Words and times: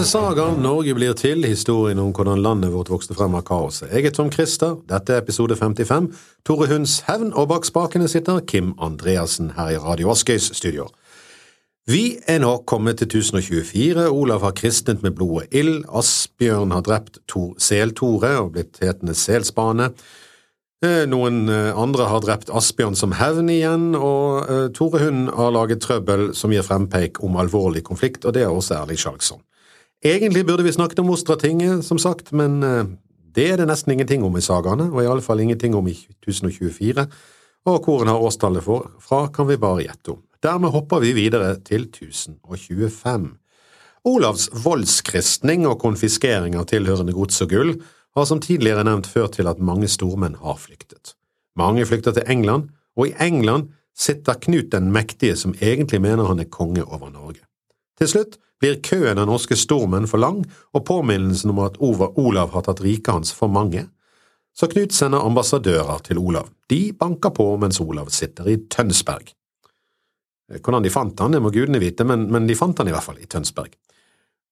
til 0.00 0.08
Saga, 0.08 0.46
Norge 0.56 0.94
blir 0.96 1.12
til, 1.12 1.42
historien 1.44 1.98
om 2.00 2.12
hvordan 2.16 2.40
landet 2.40 2.70
vårt 2.72 2.88
vokste 2.88 3.12
frem 3.12 3.34
av 3.36 3.42
kaoset. 3.44 3.90
Jeg 3.92 4.06
er 4.08 4.12
Tom 4.16 4.30
Christer, 4.32 4.78
dette 4.88 5.12
er 5.12 5.20
episode 5.20 5.58
55. 5.58 6.06
Tore 6.46 6.68
Hunds 6.70 6.94
hevn, 7.04 7.34
og 7.36 7.50
bak 7.50 7.68
spakene 7.68 8.08
sitter 8.08 8.38
Kim 8.48 8.70
Andreassen 8.80 9.50
her 9.58 9.74
i 9.74 9.76
Radio 9.82 10.08
Askøys 10.14 10.46
studio. 10.56 10.86
Vi 11.84 12.16
er 12.24 12.40
nå 12.40 12.54
kommet 12.70 13.02
til 13.02 13.10
1024, 13.10 14.06
Olav 14.08 14.46
har 14.46 14.54
kristnet 14.56 15.04
med 15.04 15.18
blodet 15.18 15.52
ild, 15.52 15.84
Asbjørn 15.92 16.72
har 16.72 16.86
drept 16.86 17.20
Tor 17.28 17.52
Seltore 17.60 18.32
og 18.40 18.54
blitt 18.56 18.80
hetende 18.80 19.12
Selsbane. 19.12 19.90
Eh, 20.80 21.04
noen 21.12 21.44
eh, 21.52 21.76
andre 21.76 22.08
har 22.08 22.24
drept 22.24 22.48
Asbjørn 22.48 22.96
som 22.96 23.12
hevn 23.20 23.52
igjen, 23.52 23.90
og 23.98 24.48
eh, 24.48 24.66
Tore 24.72 25.04
Hund 25.04 25.28
har 25.36 25.52
laget 25.52 25.84
trøbbel 25.84 26.30
som 26.32 26.56
gir 26.56 26.64
frempeik 26.64 27.20
om 27.20 27.36
alvorlig 27.36 27.84
konflikt, 27.84 28.24
og 28.24 28.38
det 28.38 28.48
er 28.48 28.54
også 28.54 28.80
Erling 28.80 28.96
Skjalgsson. 28.96 29.44
Egentlig 30.04 30.46
burde 30.48 30.64
vi 30.64 30.72
snakket 30.72 31.02
om 31.02 31.10
Ostratinget, 31.12 31.84
som 31.84 31.98
sagt, 32.00 32.32
men 32.32 32.62
det 33.36 33.50
er 33.50 33.60
det 33.60 33.66
nesten 33.68 33.92
ingenting 33.92 34.24
om 34.24 34.36
i 34.38 34.42
sagaene, 34.42 34.88
og 34.88 35.02
i 35.02 35.08
alle 35.10 35.22
fall 35.22 35.42
ingenting 35.44 35.76
om 35.76 35.86
i 35.90 35.94
1024, 36.24 37.04
og 37.68 37.84
hvor 37.84 38.00
en 38.02 38.08
har 38.08 38.22
årstallet 38.24 38.64
for, 38.64 38.88
fra, 39.04 39.26
kan 39.28 39.48
vi 39.50 39.60
bare 39.60 39.84
gjette 39.84 40.14
om. 40.14 40.22
Dermed 40.40 40.72
hopper 40.72 41.02
vi 41.04 41.12
videre 41.12 41.58
til 41.60 41.84
1025. 41.90 43.28
Olavs 44.08 44.48
voldskristning 44.64 45.66
og 45.68 45.76
konfiskering 45.82 46.56
av 46.56 46.70
tilhørende 46.70 47.12
gods 47.12 47.42
og 47.44 47.50
gull 47.52 47.74
har 48.16 48.24
som 48.26 48.40
tidligere 48.40 48.86
nevnt 48.88 49.10
ført 49.10 49.36
til 49.36 49.50
at 49.50 49.60
mange 49.60 49.90
stormenn 49.92 50.38
har 50.40 50.56
flyktet. 50.56 51.14
Mange 51.60 51.84
flykter 51.84 52.16
til 52.16 52.24
England, 52.26 52.70
og 52.96 53.10
i 53.10 53.14
England 53.20 53.68
sitter 53.96 54.40
Knut 54.40 54.72
den 54.72 54.88
mektige 54.94 55.36
som 55.36 55.52
egentlig 55.60 56.00
mener 56.00 56.30
han 56.30 56.40
er 56.40 56.48
konge 56.48 56.84
over 56.84 57.12
Norge. 57.12 57.44
Til 58.00 58.08
slutt 58.08 58.38
blir 58.60 58.80
køen 58.84 59.20
av 59.20 59.28
norske 59.28 59.56
stormenn 59.56 60.08
for 60.08 60.22
lang, 60.22 60.42
og 60.72 60.86
påminnelsen 60.88 61.52
om 61.52 61.60
at 61.66 61.76
Olav 61.80 62.54
har 62.54 62.64
tatt 62.64 62.80
riket 62.84 63.12
hans 63.12 63.34
for 63.36 63.52
mange, 63.52 63.86
så 64.56 64.66
Knut 64.68 64.92
sender 64.92 65.22
ambassadører 65.24 66.00
til 66.08 66.18
Olav. 66.18 66.48
De 66.68 66.90
banker 66.96 67.32
på 67.36 67.46
mens 67.60 67.78
Olav 67.80 68.10
sitter 68.12 68.48
i 68.50 68.56
Tønsberg. 68.72 69.30
Hvordan 70.50 70.82
de 70.82 70.90
fant 70.90 71.20
han, 71.22 71.36
det 71.36 71.40
må 71.44 71.52
gudene 71.54 71.78
vite, 71.80 72.04
men, 72.08 72.26
men 72.32 72.48
de 72.48 72.56
fant 72.58 72.80
han 72.80 72.88
i 72.90 72.94
hvert 72.94 73.06
fall 73.06 73.20
i 73.22 73.28
Tønsberg. 73.30 73.76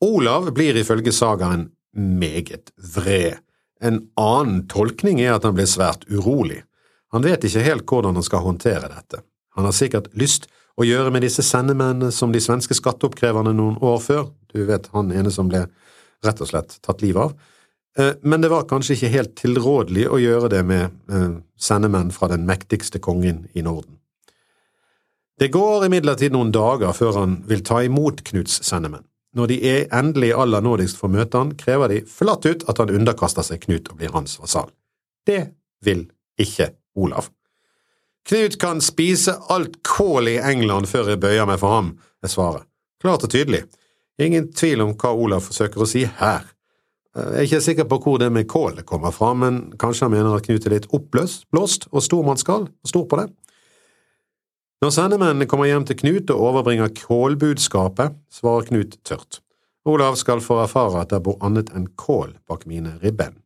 Olav 0.07 0.53
blir 0.55 0.79
ifølge 0.79 1.13
sagaen 1.13 1.67
meget 1.99 2.71
vred, 2.95 3.41
en 3.81 4.01
annen 4.19 4.65
tolkning 4.71 5.21
er 5.23 5.37
at 5.37 5.45
han 5.47 5.55
blir 5.55 5.69
svært 5.71 6.07
urolig. 6.11 6.63
Han 7.15 7.25
vet 7.25 7.45
ikke 7.47 7.65
helt 7.65 7.87
hvordan 7.89 8.19
han 8.19 8.27
skal 8.27 8.45
håndtere 8.45 8.91
dette. 8.91 9.23
Han 9.57 9.67
har 9.69 9.75
sikkert 9.75 10.11
lyst 10.19 10.49
å 10.79 10.87
gjøre 10.87 11.11
med 11.15 11.25
disse 11.27 11.43
sendemennene 11.43 12.13
som 12.15 12.33
de 12.33 12.41
svenske 12.43 12.77
skatteoppkreverne 12.79 13.55
noen 13.57 13.79
år 13.83 13.99
før, 14.03 14.27
du 14.55 14.63
vet 14.69 14.87
han 14.95 15.11
ene 15.15 15.33
som 15.35 15.51
ble 15.51 15.65
rett 16.25 16.43
og 16.43 16.51
slett 16.51 16.79
tatt 16.85 17.03
livet 17.03 17.25
av, 17.27 17.35
eh, 17.99 18.15
men 18.23 18.45
det 18.45 18.53
var 18.53 18.69
kanskje 18.71 18.95
ikke 18.95 19.13
helt 19.15 19.35
tilrådelig 19.41 20.07
å 20.07 20.21
gjøre 20.23 20.51
det 20.55 20.65
med 20.67 20.91
eh, 21.11 21.39
sendemenn 21.59 22.13
fra 22.15 22.31
den 22.31 22.47
mektigste 22.47 23.03
kongen 23.03 23.47
i 23.55 23.65
Norden. 23.67 23.99
Det 25.39 25.53
går 25.55 25.87
imidlertid 25.87 26.35
noen 26.35 26.51
dager 26.55 26.95
før 26.95 27.21
han 27.21 27.39
vil 27.47 27.63
ta 27.67 27.85
imot 27.87 28.25
Knuts 28.27 28.59
sendemenn. 28.67 29.07
Når 29.39 29.51
de 29.53 29.59
er 29.71 29.91
endelig 29.95 30.33
aller 30.35 30.65
nådigst 30.65 30.99
får 30.99 31.13
møte 31.15 31.39
han, 31.39 31.53
krever 31.59 31.93
de 31.93 32.01
flatt 32.11 32.47
ut 32.49 32.65
at 32.71 32.81
han 32.83 32.91
underkaster 32.91 33.47
seg 33.47 33.61
Knut 33.67 33.91
og 33.93 34.01
blir 34.01 34.15
hans 34.15 34.39
vasal. 34.41 34.73
Det 35.29 35.53
vil 35.85 36.09
ikke 36.41 36.73
Olav. 36.99 37.29
Knut 38.29 38.59
kan 38.61 38.81
spise 38.85 39.39
alt 39.49 39.79
kål 39.89 40.29
i 40.29 40.37
England 40.37 40.91
før 40.91 41.15
jeg 41.15 41.21
bøyer 41.23 41.47
meg 41.49 41.61
for 41.63 41.73
ham, 41.73 41.95
er 42.21 42.29
svaret. 42.29 42.67
Klart 43.01 43.25
og 43.25 43.33
tydelig. 43.33 43.63
Ingen 44.21 44.51
tvil 44.53 44.83
om 44.85 44.93
hva 44.99 45.15
Olav 45.17 45.47
forsøker 45.47 45.81
å 45.81 45.89
si 45.89 46.03
her. 46.19 46.45
Jeg 47.17 47.35
er 47.39 47.47
ikke 47.47 47.63
sikker 47.65 47.87
på 47.89 47.99
hvor 48.05 48.19
det 48.21 48.29
med 48.35 48.49
kål 48.51 48.83
kommer 48.87 49.15
fra, 49.17 49.33
men 49.35 49.73
kanskje 49.81 50.07
han 50.07 50.13
mener 50.13 50.37
at 50.37 50.45
Knut 50.45 50.67
er 50.69 50.77
litt 50.77 50.91
oppblåst 50.95 51.89
og 51.89 52.05
stormannsgal 52.05 52.69
og 52.69 52.93
stor 52.93 53.09
på 53.09 53.23
det. 53.23 53.29
Når 54.85 54.95
sendemennene 54.95 55.49
kommer 55.51 55.71
hjem 55.71 55.89
til 55.89 55.99
Knut 55.99 56.31
og 56.35 56.45
overbringer 56.53 56.93
kålbudskapet, 57.01 58.15
svarer 58.31 58.69
Knut 58.69 59.01
tørt. 59.09 59.41
Olav 59.89 60.21
skal 60.21 60.45
få 60.45 60.61
erfare 60.63 61.01
at 61.01 61.15
det 61.15 61.25
bor 61.25 61.41
annet 61.41 61.73
enn 61.73 61.89
kål 61.97 62.37
bak 62.47 62.69
mine 62.69 62.99
ribben. 63.03 63.41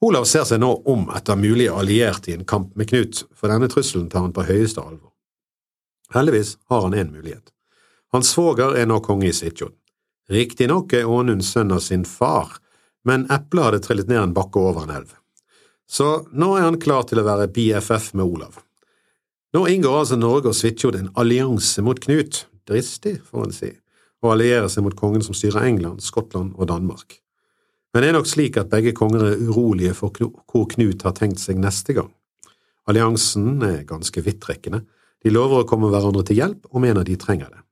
Olav 0.00 0.28
ser 0.30 0.44
seg 0.46 0.60
nå 0.62 0.70
om 0.86 1.08
etter 1.10 1.38
mulige 1.38 1.74
allierte 1.74 2.30
i 2.30 2.36
en 2.38 2.46
kamp 2.46 2.76
med 2.78 2.88
Knut, 2.90 3.24
for 3.34 3.50
denne 3.50 3.66
trusselen 3.70 4.06
tar 4.10 4.22
han 4.22 4.34
på 4.34 4.46
høyeste 4.46 4.82
alvor. 4.82 5.10
Heldigvis 6.14 6.54
har 6.70 6.84
han 6.86 6.94
én 6.94 7.10
mulighet. 7.10 7.50
Hans 8.14 8.30
svoger 8.32 8.78
er 8.78 8.86
nå 8.86 9.00
konge 9.04 9.28
i 9.28 9.34
Svitjod. 9.34 9.74
Riktignok 10.30 10.92
er 10.94 11.08
Ånund 11.08 11.44
sønn 11.44 11.74
av 11.74 11.82
sin 11.84 12.06
far, 12.06 12.54
men 13.04 13.26
eplet 13.32 13.64
hadde 13.64 13.82
trillet 13.84 14.08
ned 14.08 14.22
en 14.22 14.36
bakke 14.36 14.62
over 14.62 14.86
en 14.86 14.94
elv. 15.00 15.12
Så 15.88 16.28
nå 16.30 16.54
er 16.56 16.68
han 16.68 16.80
klar 16.80 17.04
til 17.08 17.20
å 17.20 17.26
være 17.26 17.50
BFF 17.52 18.12
med 18.14 18.24
Olav. 18.24 18.62
Nå 19.56 19.64
inngår 19.66 20.02
altså 20.02 20.18
Norge 20.20 20.52
og 20.52 20.56
Svitjod 20.56 20.98
en 20.98 21.12
allianse 21.18 21.82
mot 21.82 21.98
Knut, 22.04 22.44
dristig, 22.68 23.18
får 23.24 23.48
en 23.48 23.56
si, 23.56 23.72
og 24.22 24.34
allierer 24.34 24.68
seg 24.70 24.84
mot 24.84 24.96
kongen 24.96 25.24
som 25.24 25.36
styrer 25.36 25.64
England, 25.64 26.04
Skottland 26.04 26.54
og 26.54 26.68
Danmark. 26.70 27.18
Men 27.92 28.04
det 28.04 28.10
er 28.10 28.16
nok 28.18 28.28
slik 28.28 28.58
at 28.60 28.70
begge 28.72 28.92
konger 28.96 29.24
er 29.24 29.42
urolige 29.48 29.94
for 29.96 30.12
hvor 30.12 30.66
Knut 30.74 31.04
har 31.06 31.14
tenkt 31.16 31.40
seg 31.40 31.60
neste 31.60 31.96
gang. 31.96 32.10
Alliansen 32.88 33.62
er 33.64 33.86
ganske 33.88 34.22
vidtrekkende. 34.24 34.82
De 35.24 35.32
lover 35.32 35.62
å 35.62 35.68
komme 35.68 35.90
hverandre 35.92 36.24
til 36.28 36.40
hjelp 36.40 36.68
om 36.70 36.84
en 36.84 37.00
av 37.00 37.06
de 37.08 37.16
trenger 37.20 37.48
det, 37.52 37.62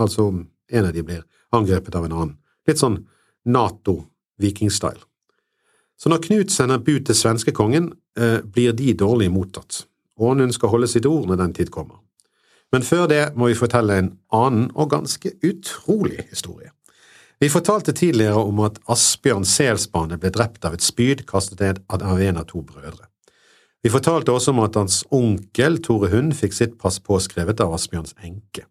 altså 0.00 0.28
om 0.30 0.44
en 0.46 0.86
av 0.88 0.94
de 0.94 1.02
blir 1.04 1.24
angrepet 1.54 1.94
av 1.94 2.06
en 2.06 2.14
annen. 2.14 2.36
Litt 2.66 2.80
sånn 2.80 3.02
Nato-vikingstyle. 3.44 5.02
Så 6.00 6.10
når 6.10 6.22
Knut 6.24 6.54
sender 6.54 6.80
bud 6.82 7.04
til 7.06 7.18
svenskekongen, 7.18 7.92
eh, 8.16 8.40
blir 8.40 8.72
de 8.72 8.94
dårlig 8.94 9.30
mottatt. 9.30 9.84
Ånund 10.18 10.54
skal 10.54 10.68
holde 10.68 10.88
sitt 10.88 11.06
ord 11.06 11.28
når 11.28 11.36
den 11.36 11.52
tid 11.52 11.70
kommer. 11.70 12.00
Men 12.72 12.82
før 12.82 13.06
det 13.06 13.36
må 13.36 13.48
vi 13.50 13.54
fortelle 13.58 13.98
en 13.98 14.18
annen 14.32 14.70
og 14.74 14.90
ganske 14.90 15.30
utrolig 15.42 16.24
historie. 16.30 16.72
Vi 17.44 17.50
fortalte 17.50 17.92
tidligere 17.92 18.40
om 18.40 18.60
at 18.64 18.78
Asbjørn 18.88 19.44
Selsbane 19.44 20.16
ble 20.16 20.30
drept 20.32 20.64
av 20.64 20.72
et 20.72 20.84
spyd 20.84 21.26
kastet 21.28 21.60
ned 21.60 21.80
av 21.92 22.20
en 22.24 22.38
av 22.40 22.46
to 22.48 22.62
brødre. 22.64 23.04
Vi 23.84 23.90
fortalte 23.92 24.32
også 24.32 24.54
om 24.54 24.62
at 24.64 24.78
hans 24.80 25.02
onkel 25.12 25.76
Tore 25.84 26.08
Hund 26.08 26.32
fikk 26.38 26.56
sitt 26.56 26.78
pass 26.80 26.96
påskrevet 27.04 27.60
av 27.60 27.74
Asbjørns 27.76 28.14
enke. 28.24 28.64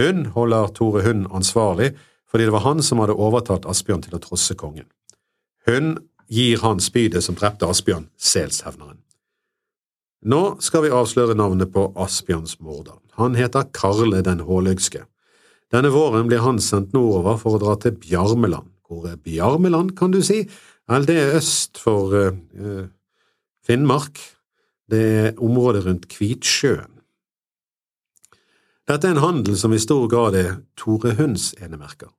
Hun 0.00 0.24
holder 0.34 0.74
Tore 0.74 1.04
Hund 1.06 1.28
ansvarlig 1.30 1.92
fordi 2.26 2.48
det 2.48 2.56
var 2.56 2.64
han 2.66 2.82
som 2.82 2.98
hadde 3.04 3.14
overtalt 3.14 3.70
Asbjørn 3.70 4.02
til 4.08 4.18
å 4.18 4.22
trosse 4.26 4.58
kongen. 4.58 4.90
Hun 5.70 5.94
gir 6.26 6.58
han 6.66 6.82
spydet 6.82 7.22
som 7.22 7.38
drepte 7.38 7.70
Asbjørn, 7.70 8.10
selshevneren. 8.18 8.98
Nå 10.26 10.42
skal 10.58 10.88
vi 10.88 10.94
avsløre 10.98 11.38
navnet 11.38 11.70
på 11.70 11.92
Asbjørns 11.94 12.58
morder. 12.58 12.98
Han 13.22 13.38
heter 13.38 13.70
Karle 13.70 14.26
den 14.26 14.42
Håløgske. 14.42 15.06
Denne 15.72 15.88
våren 15.92 16.28
blir 16.28 16.42
han 16.44 16.60
sendt 16.60 16.92
nordover 16.92 17.38
for 17.40 17.56
å 17.56 17.62
dra 17.62 17.76
til 17.80 17.96
Bjarmeland. 17.96 18.68
Hvor 18.84 19.06
er 19.08 19.16
Bjarmeland, 19.16 19.94
kan 19.96 20.12
du 20.12 20.20
si? 20.24 20.42
Vel, 20.90 21.06
det 21.08 21.16
er 21.16 21.36
øst 21.38 21.80
for 21.80 22.12
uh, 22.12 22.88
Finnmark. 23.64 24.20
Det 24.92 25.02
er 25.02 25.40
området 25.40 25.86
rundt 25.86 26.08
Kvitsjøen. 26.12 26.90
Dette 28.90 29.08
er 29.08 29.14
en 29.14 29.22
handel 29.22 29.56
som 29.56 29.72
i 29.72 29.80
stor 29.80 30.04
grad 30.10 30.36
er 30.36 30.52
Tore 30.76 31.14
Hunds 31.16 31.52
enemerker. 31.62 32.10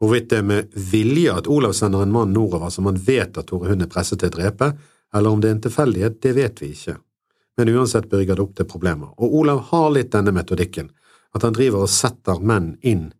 Hvorvidt 0.00 0.30
det 0.30 0.38
er 0.38 0.46
med 0.46 0.80
vilje 0.92 1.34
at 1.40 1.48
Olav 1.50 1.74
sender 1.76 2.04
en 2.04 2.14
mann 2.14 2.34
nordover 2.36 2.70
som 2.72 2.86
han 2.86 3.00
vet 3.00 3.40
at 3.40 3.48
Tore 3.50 3.72
Hund 3.72 3.82
er 3.82 3.90
presset 3.90 4.20
til 4.22 4.30
å 4.30 4.36
drepe, 4.36 4.74
eller 5.16 5.34
om 5.34 5.40
det 5.42 5.50
er 5.50 5.56
en 5.56 5.64
tilfeldighet, 5.64 6.20
det 6.22 6.36
vet 6.36 6.62
vi 6.62 6.70
ikke 6.76 7.00
men 7.60 7.76
uansett 7.76 8.10
bygger 8.10 8.36
det 8.36 8.42
opp 8.42 8.56
til 8.56 8.68
problemer. 8.68 9.10
Og 9.20 9.34
Olav 9.42 9.66
har 9.68 9.90
litt 9.92 10.12
denne 10.14 10.32
metodikken, 10.32 10.86
at 11.36 11.46
han 11.46 11.54
driver 11.56 11.84
og 11.86 11.92
setter 11.92 12.40
menn 12.42 12.74
inn 12.82 13.10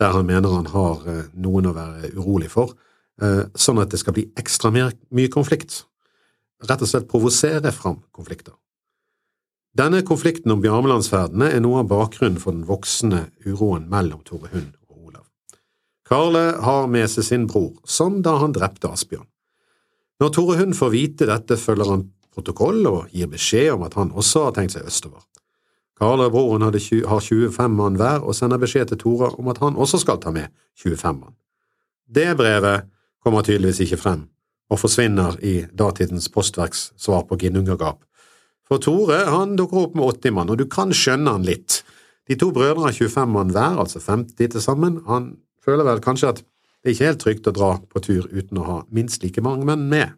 der 0.00 0.16
han 0.16 0.26
mener 0.26 0.56
han 0.56 0.70
har 0.72 1.04
eh, 1.08 1.28
noen 1.38 1.68
å 1.70 1.76
være 1.76 2.10
urolig 2.16 2.50
for, 2.50 2.74
eh, 3.22 3.44
sånn 3.54 3.80
at 3.82 3.92
det 3.92 4.00
skal 4.02 4.16
bli 4.16 4.26
ekstra 4.40 4.72
mye 4.72 5.30
konflikt. 5.32 5.84
Rett 6.62 6.82
og 6.82 6.90
slett 6.90 7.08
provosere 7.10 7.72
fram 7.74 8.00
konflikter. 8.14 8.54
Denne 9.78 10.02
konflikten 10.04 10.52
om 10.52 10.60
Bjarmelandsferdene 10.60 11.48
er 11.54 11.62
noe 11.64 11.80
av 11.80 11.88
bakgrunnen 11.90 12.40
for 12.40 12.52
den 12.52 12.66
voksende 12.68 13.30
uroen 13.46 13.86
mellom 13.90 14.20
Tore 14.26 14.50
Hund 14.52 14.74
og 14.90 15.08
Olav. 15.08 15.24
Karle 16.08 16.42
har 16.60 16.90
med 16.92 17.08
seg 17.08 17.24
sin 17.24 17.46
bror, 17.48 17.78
som 17.88 18.20
da 18.26 18.36
han 18.42 18.52
drepte 18.52 18.90
Asbjørn. 18.92 19.28
Når 20.20 20.34
Tore 20.36 20.58
Hund 20.60 20.76
får 20.78 20.92
vite 20.92 21.26
dette, 21.30 21.56
følger 21.56 21.88
han 21.88 22.04
protokoll 22.32 22.84
og 22.86 23.14
gir 23.16 23.30
beskjed 23.32 23.72
om 23.74 23.86
at 23.86 23.96
han 23.98 24.12
også 24.12 24.44
har 24.46 24.56
tenkt 24.58 24.76
seg 24.76 24.86
østover. 24.88 25.24
Karl 26.02 26.24
og 26.24 26.32
broren 26.34 26.64
har 26.66 26.74
25 27.22 27.68
mann 27.70 27.94
hver 27.94 28.24
og 28.26 28.34
sender 28.34 28.58
beskjed 28.58 28.88
til 28.90 28.98
Tore 28.98 29.28
om 29.38 29.46
at 29.52 29.60
han 29.62 29.76
også 29.78 30.00
skal 30.02 30.18
ta 30.18 30.32
med 30.34 30.50
25 30.74 31.12
mann. 31.14 31.36
Det 32.10 32.32
brevet 32.36 32.88
kommer 33.22 33.44
tydeligvis 33.46 33.84
ikke 33.84 34.00
frem, 34.00 34.24
og 34.66 34.80
forsvinner 34.82 35.36
i 35.46 35.60
datidens 35.78 36.26
postverks 36.28 36.88
svar 36.98 37.22
på 37.28 37.38
Ginnungagap. 37.38 38.02
For 38.66 38.82
Tore 38.82 39.20
han 39.30 39.54
dukker 39.54 39.84
opp 39.84 39.94
med 39.94 40.18
80 40.24 40.34
mann, 40.34 40.50
og 40.50 40.58
du 40.58 40.66
kan 40.66 40.90
skjønne 40.90 41.36
han 41.36 41.46
litt. 41.46 41.84
De 42.26 42.34
to 42.34 42.50
brødrene 42.50 42.88
har 42.90 42.98
25 42.98 43.30
mann 43.36 43.54
hver, 43.54 43.78
altså 43.78 44.02
50 44.02 44.56
til 44.56 44.64
sammen. 44.64 44.98
Han 45.06 45.36
føler 45.62 45.86
vel 45.86 46.02
kanskje 46.02 46.34
at 46.34 46.42
Det 46.82 46.90
er 46.90 46.94
ikke 46.96 47.06
helt 47.06 47.20
trygt 47.22 47.46
å 47.46 47.54
dra 47.54 47.66
på 47.78 48.00
tur 48.02 48.24
uten 48.26 48.58
å 48.58 48.64
ha 48.66 48.78
minst 48.90 49.22
like 49.22 49.38
mange 49.38 49.62
menn 49.62 49.84
med. 49.86 50.16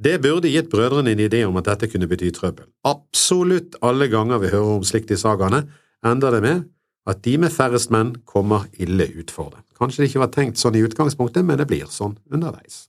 Det 0.00 0.16
burde 0.22 0.48
gitt 0.48 0.70
brødrene 0.72 1.12
en 1.12 1.20
idé 1.20 1.42
om 1.44 1.58
at 1.60 1.66
dette 1.68 1.90
kunne 1.92 2.08
bety 2.08 2.30
trøbbel. 2.32 2.70
Absolutt 2.88 3.76
alle 3.84 4.08
ganger 4.08 4.40
vi 4.40 4.52
hører 4.52 4.78
om 4.78 4.86
slikt 4.86 5.12
i 5.12 5.18
sagaene, 5.20 5.66
ender 6.06 6.32
det 6.32 6.40
med 6.44 6.62
at 7.10 7.20
de 7.24 7.34
med 7.40 7.52
færrest 7.52 7.92
menn 7.92 8.14
kommer 8.28 8.64
ille 8.80 9.10
ut 9.12 9.32
for 9.34 9.52
det. 9.52 9.60
Kanskje 9.76 10.02
det 10.02 10.10
ikke 10.10 10.22
var 10.22 10.32
tenkt 10.32 10.60
sånn 10.60 10.78
i 10.78 10.84
utgangspunktet, 10.86 11.44
men 11.44 11.60
det 11.60 11.68
blir 11.68 11.88
sånn 11.92 12.16
underveis. 12.32 12.86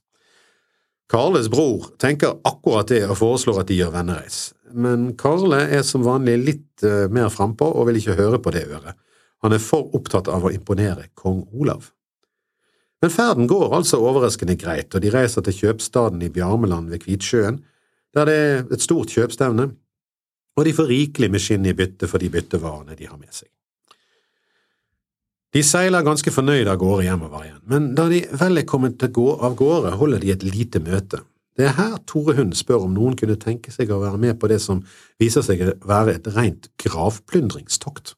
Karles 1.12 1.50
bror 1.52 1.90
tenker 2.00 2.38
akkurat 2.48 2.88
det 2.88 3.02
og 3.04 3.18
foreslår 3.20 3.60
at 3.60 3.68
de 3.68 3.76
gjør 3.82 3.92
vennereis, 3.92 4.38
men 4.72 5.10
Karle 5.20 5.66
er 5.68 5.82
som 5.84 6.04
vanlig 6.06 6.38
litt 6.40 6.84
uh, 6.86 7.10
mer 7.12 7.28
frampå 7.32 7.68
og 7.68 7.90
vil 7.90 8.00
ikke 8.00 8.16
høre 8.16 8.40
på 8.40 8.54
det 8.54 8.64
øret. 8.70 8.96
Han 9.44 9.52
er 9.52 9.60
for 9.60 9.92
opptatt 9.98 10.30
av 10.32 10.46
å 10.46 10.52
imponere 10.54 11.10
kong 11.18 11.42
Olav. 11.52 11.90
Men 13.02 13.10
ferden 13.10 13.48
går 13.50 13.72
altså 13.74 13.98
overraskende 13.98 14.54
greit, 14.56 14.94
og 14.94 15.02
de 15.02 15.10
reiser 15.10 15.42
til 15.42 15.56
kjøpstaden 15.58 16.22
i 16.22 16.30
Bjarmeland 16.30 16.90
ved 16.92 17.02
Kvitsjøen, 17.02 17.58
der 18.14 18.28
det 18.28 18.36
er 18.36 18.62
et 18.74 18.84
stort 18.84 19.10
kjøpstevne, 19.10 19.72
og 20.56 20.68
de 20.68 20.74
får 20.76 20.90
rikelig 20.90 21.30
med 21.32 21.42
skinn 21.42 21.66
i 21.66 21.74
bytte 21.74 22.06
for 22.06 22.22
de 22.22 22.30
byttevarene 22.30 22.94
de 22.94 23.08
har 23.08 23.18
med 23.18 23.32
seg. 23.32 23.48
De 25.52 25.60
seiler 25.66 26.04
ganske 26.04 26.32
fornøyde 26.32 26.70
av 26.72 26.78
gårde 26.80 27.04
hjemover 27.08 27.44
igjen, 27.44 27.60
men 27.68 27.90
da 27.96 28.06
de 28.08 28.22
vel 28.40 28.62
er 28.62 28.68
kommet 28.68 29.02
av 29.04 29.56
gårde, 29.58 29.96
holder 30.00 30.22
de 30.22 30.32
et 30.32 30.46
lite 30.46 30.80
møte. 30.80 31.20
Det 31.58 31.66
er 31.68 31.76
her 31.76 31.98
Tore 32.08 32.36
Hund 32.38 32.54
spør 32.56 32.86
om 32.86 32.94
noen 32.96 33.16
kunne 33.20 33.36
tenke 33.36 33.72
seg 33.74 33.90
å 33.92 34.00
være 34.00 34.20
med 34.20 34.38
på 34.40 34.48
det 34.48 34.62
som 34.64 34.80
viser 35.20 35.44
seg 35.44 35.60
å 35.66 35.74
være 35.88 36.14
et 36.16 36.30
rent 36.32 36.70
gravplyndringstokt. 36.80 38.14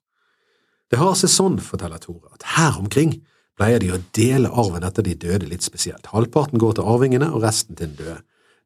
Det 0.93 1.01
har 1.01 1.17
seg 1.19 1.33
sånn, 1.33 1.59
forteller 1.59 1.99
Tore, 2.03 2.31
at 2.37 2.47
her 2.55 2.79
omkring 2.79 3.17
pleier 3.59 3.83
de 3.83 3.93
å 3.95 4.01
dele 4.17 4.51
arven 4.51 4.87
etter 4.87 5.07
de 5.07 5.15
døde 5.15 5.49
litt 5.51 5.63
spesielt. 5.63 6.11
Halvparten 6.13 6.59
går 6.63 6.79
til 6.79 6.89
arvingene 6.91 7.31
og 7.33 7.45
resten 7.47 7.77
til 7.79 7.93
den 7.93 7.99
døde. 8.01 8.21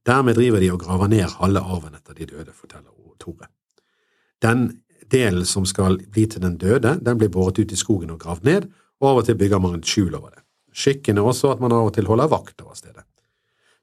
Dermed 0.08 0.38
driver 0.38 0.62
de 0.62 0.70
og 0.72 0.80
graver 0.80 1.10
ned 1.12 1.36
halve 1.40 1.60
arven 1.60 1.98
etter 1.98 2.16
de 2.16 2.28
døde, 2.30 2.54
forteller 2.56 2.94
Tore. 3.18 3.48
Den 4.42 4.80
delen 5.10 5.46
som 5.46 5.66
skal 5.66 5.98
bli 6.12 6.26
til 6.30 6.42
den 6.44 6.58
døde, 6.58 6.98
den 7.02 7.18
blir 7.18 7.32
båret 7.32 7.58
ut 7.58 7.72
i 7.72 7.78
skogen 7.78 8.12
og 8.14 8.20
gravd 8.22 8.46
ned, 8.46 8.68
og 9.00 9.10
av 9.10 9.20
og 9.20 9.26
til 9.28 9.38
bygger 9.38 9.62
man 9.62 9.78
et 9.78 9.88
skjul 9.88 10.14
over 10.14 10.30
det. 10.30 10.42
Skikken 10.74 11.18
er 11.18 11.26
også 11.26 11.52
at 11.54 11.62
man 11.62 11.74
av 11.74 11.88
og 11.88 11.94
til 11.96 12.06
holder 12.06 12.30
vakt 12.30 12.62
over 12.62 12.76
stedet. 12.78 13.04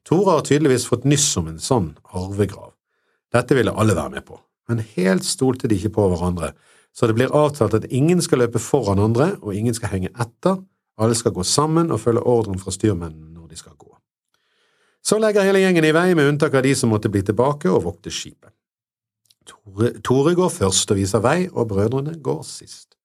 Tore 0.06 0.36
har 0.36 0.46
tydeligvis 0.46 0.86
fått 0.88 1.06
nyss 1.08 1.28
om 1.40 1.50
en 1.50 1.60
sånn 1.62 1.90
arvegrav. 2.14 2.72
Dette 3.34 3.56
ville 3.58 3.74
alle 3.74 3.96
være 3.96 4.14
med 4.14 4.26
på, 4.26 4.38
men 4.70 4.84
helt 4.94 5.26
stolte 5.26 5.68
de 5.68 5.76
ikke 5.76 5.96
på 5.98 6.06
hverandre, 6.12 6.52
så 6.96 7.08
det 7.08 7.16
blir 7.18 7.34
avtalt 7.34 7.74
at 7.76 7.88
ingen 7.92 8.22
skal 8.24 8.40
løpe 8.44 8.62
foran 8.62 9.02
andre, 9.02 9.34
og 9.42 9.52
ingen 9.52 9.74
skal 9.76 9.92
henge 9.92 10.12
etter, 10.14 10.62
alle 10.96 11.14
skal 11.14 11.34
gå 11.36 11.44
sammen 11.44 11.92
og 11.92 12.00
følge 12.00 12.24
ordren 12.24 12.58
fra 12.58 12.72
styrmennene 12.72 13.34
når 13.34 13.52
de 13.52 13.58
skal 13.60 13.76
gå. 13.76 13.90
Så 15.06 15.20
legger 15.22 15.46
hele 15.46 15.60
gjengen 15.62 15.84
i 15.86 15.94
vei, 15.94 16.08
med 16.18 16.28
unntak 16.32 16.54
av 16.56 16.64
de 16.66 16.74
som 16.74 16.90
måtte 16.90 17.10
bli 17.12 17.22
tilbake 17.22 17.70
og 17.70 17.84
vokte 17.84 18.10
skipet. 18.10 18.50
Tore, 19.46 19.92
Tore 20.02 20.34
går 20.34 20.50
først 20.50 20.90
og 20.90 20.98
viser 20.98 21.22
vei, 21.22 21.46
og 21.52 21.68
brødrene 21.70 22.16
går 22.18 22.40
sist. 22.48 22.96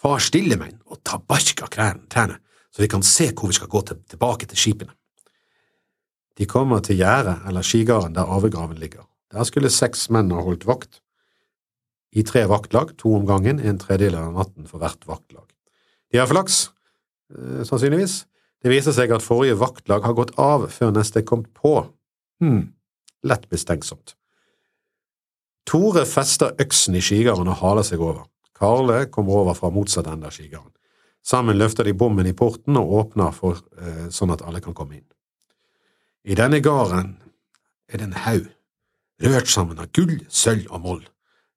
Far 0.00 0.20
stille 0.20 0.56
meg 0.60 0.76
og 0.88 1.00
ta 1.04 1.20
tærne, 1.20 2.40
så 2.70 2.82
vi 2.82 2.88
kan 2.88 3.02
se 3.02 3.30
hvor 3.32 3.48
vi 3.48 3.56
skal 3.56 3.68
gå 3.68 3.80
til, 3.82 4.02
tilbake 4.08 4.46
til 4.46 4.58
skipene. 4.58 4.92
De 6.38 6.46
kommer 6.46 6.80
til 6.80 6.96
gjerdet 6.96 7.42
eller 7.48 7.62
skigarden 7.62 8.14
der 8.16 8.28
arvegraven 8.28 8.78
ligger. 8.78 9.04
Der 9.32 9.44
skulle 9.44 9.70
seks 9.70 10.08
menn 10.10 10.30
ha 10.32 10.40
holdt 10.40 10.66
vakt. 10.66 11.00
I 12.12 12.24
tre 12.26 12.46
vaktlag, 12.48 12.96
to 12.98 13.12
om 13.14 13.26
gangen, 13.26 13.60
en 13.60 13.78
tredjedel 13.78 14.16
av 14.18 14.32
natten 14.34 14.66
for 14.66 14.82
hvert 14.82 15.04
vaktlag. 15.06 15.46
De 16.10 16.18
har 16.18 16.26
flaks, 16.26 16.70
sannsynligvis. 17.64 18.24
Det 18.60 18.72
viser 18.72 18.92
seg 18.92 19.12
at 19.14 19.24
forrige 19.24 19.58
vaktlag 19.60 20.04
har 20.04 20.16
gått 20.16 20.34
av 20.40 20.66
før 20.72 20.92
neste 20.92 21.22
kommet 21.24 21.52
på. 21.56 21.74
Hm, 22.42 22.72
lett 23.24 23.46
mistenksomt. 23.52 24.14
Tore 25.68 26.04
fester 26.08 26.56
øksen 26.60 26.96
i 26.98 27.04
skigarden 27.04 27.48
og 27.48 27.60
haler 27.62 27.86
seg 27.86 28.02
over. 28.02 28.26
Karle 28.56 29.06
kommer 29.12 29.40
over 29.40 29.56
fra 29.56 29.70
motsatt 29.72 30.08
ende 30.10 30.28
av 30.28 30.34
skigarden. 30.36 30.72
Sammen 31.24 31.58
løfter 31.60 31.86
de 31.86 31.94
bommen 31.96 32.26
i 32.26 32.34
porten 32.36 32.76
og 32.80 32.92
åpner 33.00 33.32
for, 33.32 33.60
eh, 33.78 34.08
sånn 34.08 34.32
at 34.32 34.42
alle 34.42 34.60
kan 34.60 34.74
komme 34.74 34.96
inn. 34.96 35.08
I 36.24 36.34
denne 36.34 36.60
garden 36.60 37.16
er 37.88 37.98
det 37.98 38.06
en 38.06 38.12
haug, 38.12 38.48
rørt 39.22 39.48
sammen 39.48 39.78
av 39.78 39.92
gull, 39.92 40.26
sølv 40.28 40.66
og 40.70 40.80
moll. 40.80 41.04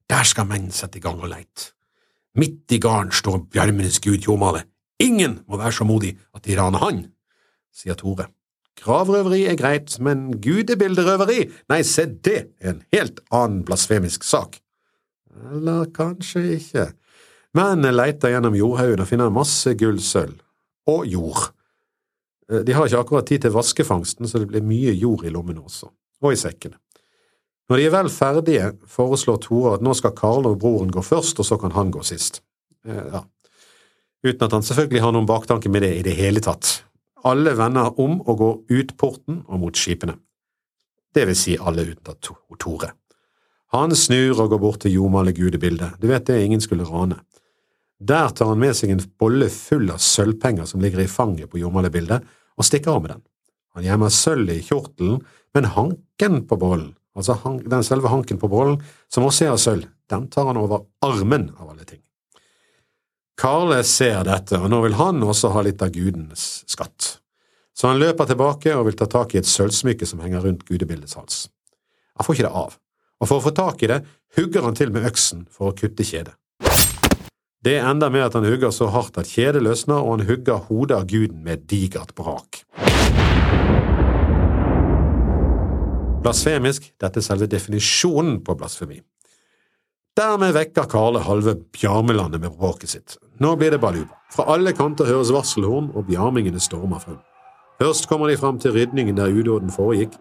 Der 0.09 0.23
skal 0.23 0.45
menn 0.45 0.69
sette 0.71 0.97
i 0.97 0.99
gang 0.99 1.19
og 1.21 1.29
leite. 1.29 1.71
Midt 2.35 2.71
i 2.71 2.79
garden 2.79 3.11
står 3.11 3.49
bjørmenes 3.49 3.99
gud 3.99 4.25
Jomale. 4.25 4.65
Ingen 5.03 5.41
må 5.47 5.59
være 5.59 5.75
så 5.79 5.87
modig 5.87 6.15
at 6.35 6.45
de 6.47 6.55
raner 6.57 6.83
han, 6.83 7.03
sier 7.73 7.97
Tore. 7.99 8.29
Gravrøveri 8.79 9.43
er 9.47 9.57
greit, 9.59 9.93
men 10.03 10.31
gudebilderøveri, 10.41 11.45
nei, 11.71 11.81
se 11.85 12.07
det 12.25 12.39
er 12.59 12.73
en 12.73 12.83
helt 12.95 13.21
annen 13.31 13.61
blasfemisk 13.67 14.25
sak. 14.27 14.57
Eller 15.53 15.89
kanskje 15.93 16.43
ikke. 16.57 16.87
Mennene 17.53 17.93
leter 17.93 18.33
gjennom 18.33 18.55
jordhaugen 18.57 19.03
og 19.03 19.09
finner 19.09 19.33
masse 19.33 19.75
gullsølv. 19.77 20.39
og 20.83 21.05
jord. 21.07 21.53
Eh, 22.51 22.59
de 22.67 22.73
har 22.75 22.89
ikke 22.89 22.99
akkurat 22.99 23.25
tid 23.25 23.45
til 23.45 23.53
vaskefangsten, 23.55 24.27
så 24.27 24.41
det 24.41 24.49
blir 24.49 24.65
mye 24.67 24.91
jord 24.91 25.23
i 25.23 25.31
lommene 25.31 25.61
også, 25.63 25.87
og 26.19 26.33
i 26.33 26.39
sekkene. 26.39 26.75
Når 27.69 27.79
de 27.79 27.85
er 27.87 27.93
vel 27.93 28.09
ferdige, 28.11 28.65
foreslår 28.83 29.37
Tore 29.45 29.77
at 29.77 29.85
nå 29.85 29.93
skal 29.95 30.11
Karle 30.17 30.51
og 30.51 30.59
broren 30.59 30.91
gå 30.91 30.99
først, 30.99 31.39
og 31.39 31.47
så 31.47 31.57
kan 31.61 31.71
han 31.71 31.93
gå 31.95 32.03
sist. 32.03 32.41
Eh, 32.85 32.99
ja. 33.13 33.23
Uten 34.23 34.45
at 34.47 34.55
han 34.55 34.63
selvfølgelig 34.63 35.03
har 35.03 35.13
noen 35.15 35.27
baktanke 35.27 35.69
med 35.71 35.83
det 35.83 35.93
i 35.97 36.03
det 36.05 36.15
hele 36.17 36.43
tatt. 36.43 36.83
Alle 37.27 37.55
vender 37.59 37.99
om 37.99 38.19
og 38.21 38.37
går 38.39 38.55
ut 38.71 38.95
porten 38.99 39.43
og 39.47 39.61
mot 39.63 39.79
skipene. 39.79 40.15
Det 41.13 41.27
vil 41.29 41.37
si 41.37 41.57
alle 41.59 41.85
unntatt 41.91 42.31
Tore. 42.59 42.93
Han 43.73 43.93
snur 43.97 44.39
og 44.39 44.51
går 44.53 44.61
bort 44.61 44.81
til 44.83 44.95
Jomale 44.97 45.33
gudebildet, 45.33 45.97
du 45.99 46.07
vet 46.09 46.25
det 46.27 46.43
ingen 46.43 46.61
skulle 46.61 46.85
rane. 46.85 47.17
Der 48.03 48.29
tar 48.35 48.51
han 48.51 48.59
med 48.59 48.75
seg 48.75 48.91
en 48.91 49.03
bolle 49.19 49.47
full 49.53 49.87
av 49.93 50.01
sølvpenger 50.03 50.67
som 50.69 50.81
ligger 50.83 51.03
i 51.03 51.09
fanget 51.09 51.49
på 51.51 51.61
jomalebildet, 51.61 52.25
og 52.57 52.67
stikker 52.67 52.97
av 52.97 53.03
med 53.03 53.13
den. 53.13 53.23
Han 53.77 53.85
gjemmer 53.87 54.13
sølvet 54.13 54.59
i 54.59 54.65
kjortelen, 54.67 55.21
men 55.55 55.69
hanken 55.73 56.41
på 56.49 56.57
bollen, 56.59 56.91
altså 57.15 57.37
den 57.63 57.85
selve 57.87 58.11
hanken 58.11 58.41
på 58.41 58.49
bollen, 58.51 58.81
som 59.09 59.25
også 59.25 59.47
er 59.47 59.53
av 59.55 59.61
sølv, 59.61 59.87
den 60.11 60.27
tar 60.33 60.51
han 60.51 60.59
over 60.59 60.85
armen 61.05 61.49
av 61.57 61.71
alle 61.71 61.87
ting. 61.87 62.02
Karle 63.39 63.79
ser 63.87 64.21
dette, 64.27 64.59
og 64.61 64.69
nå 64.69 64.83
vil 64.85 64.95
han 64.99 65.23
også 65.25 65.49
ha 65.55 65.63
litt 65.65 65.81
av 65.81 65.91
gudenes 65.95 66.63
skatt. 66.69 67.17
Så 67.73 67.89
han 67.89 67.97
løper 68.01 68.29
tilbake 68.29 68.75
og 68.77 68.85
vil 68.87 68.97
ta 68.99 69.07
tak 69.09 69.33
i 69.33 69.39
et 69.41 69.49
sølvsmykke 69.49 70.05
som 70.05 70.21
henger 70.21 70.45
rundt 70.45 70.65
gudebildets 70.67 71.17
hals. 71.17 71.39
Han 72.13 72.27
får 72.27 72.37
ikke 72.37 72.45
det 72.45 72.61
av, 72.61 72.77
og 73.17 73.29
for 73.29 73.39
å 73.39 73.45
få 73.47 73.53
tak 73.57 73.81
i 73.81 73.89
det 73.89 74.03
hugger 74.37 74.67
han 74.67 74.77
til 74.77 74.93
med 74.93 75.07
øksen 75.09 75.47
for 75.49 75.71
å 75.71 75.77
kutte 75.77 76.05
kjedet. 76.05 76.35
Det 77.63 77.77
ender 77.79 78.11
med 78.11 78.25
at 78.25 78.35
han 78.37 78.45
hugger 78.45 78.73
så 78.75 78.89
hardt 78.91 79.17
at 79.17 79.29
kjedet 79.31 79.63
løsner, 79.63 80.03
og 80.03 80.17
han 80.17 80.27
hugger 80.27 80.65
hodet 80.67 80.97
av 80.99 81.07
guden 81.09 81.41
med 81.45 81.63
digert 81.71 82.11
brak. 82.17 82.61
Blasfemisk, 86.23 86.91
dette 87.01 87.19
er 87.19 87.25
selve 87.25 87.47
definisjonen 87.51 88.41
på 88.43 88.55
blasfemi. 88.59 88.99
Dermed 90.13 90.53
vekker 90.53 90.85
Karle 90.85 91.23
halve 91.25 91.55
Bjarmelandet 91.73 92.41
med 92.41 92.51
bråket 92.53 92.89
sitt. 92.89 93.15
Nå 93.41 93.55
blir 93.57 93.71
det 93.73 93.79
baluba. 93.81 94.13
Fra 94.29 94.43
alle 94.53 94.69
kanter 94.77 95.09
høres 95.09 95.31
varselhorn, 95.33 95.87
og 95.97 96.05
bjarmingene 96.05 96.61
stormer 96.61 97.01
frem. 97.01 97.17
Først 97.81 98.05
kommer 98.11 98.29
de 98.29 98.37
frem 98.37 98.59
til 98.61 98.75
rydningen 98.75 99.17
der 99.17 99.33
udåden 99.33 99.73
foregikk, 99.73 100.13